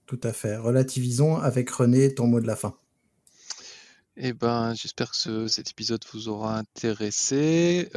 [0.07, 0.57] Tout à fait.
[0.57, 2.75] Relativisons avec René ton mot de la fin.
[4.19, 7.89] Eh ben, j'espère que ce- cet épisode vous aura intéressé.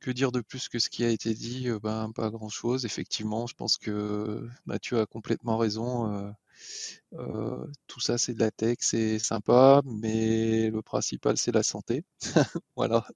[0.00, 1.68] Que dire de plus que ce qui a été dit?
[1.68, 2.84] Euh, Ben, pas grand-chose.
[2.84, 6.12] Effectivement, je pense que Mathieu a complètement raison.
[6.12, 6.30] Euh,
[7.14, 12.04] euh, tout ça, c'est de la tech, c'est sympa, mais le principal, c'est la santé.
[12.76, 13.06] Voilà,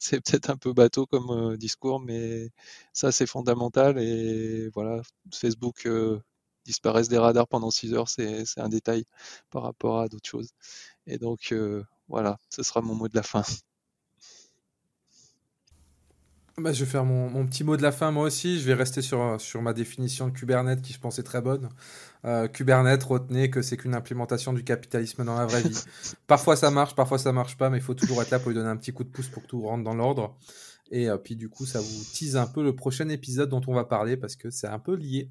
[0.00, 2.50] c'est peut-être un peu bateau comme discours, mais
[2.92, 3.98] ça, c'est fondamental.
[4.00, 5.02] Et voilà,
[5.34, 5.86] Facebook
[6.66, 9.04] disparaisse des radars pendant 6 heures, c'est c'est un détail
[9.50, 10.50] par rapport à d'autres choses.
[11.06, 13.42] Et donc, euh, voilà, ce sera mon mot de la fin.
[16.58, 18.58] Bah, je vais faire mon, mon petit mot de la fin moi aussi.
[18.58, 21.68] Je vais rester sur, sur ma définition de Kubernetes qui je pense est très bonne.
[22.24, 25.78] Euh, Kubernetes, retenez que c'est qu'une implémentation du capitalisme dans la vraie vie.
[26.26, 28.56] parfois ça marche, parfois ça marche pas, mais il faut toujours être là pour lui
[28.56, 30.34] donner un petit coup de pouce pour que tout rentre dans l'ordre.
[30.90, 33.74] Et euh, puis du coup, ça vous tease un peu le prochain épisode dont on
[33.74, 35.30] va parler parce que c'est un peu lié.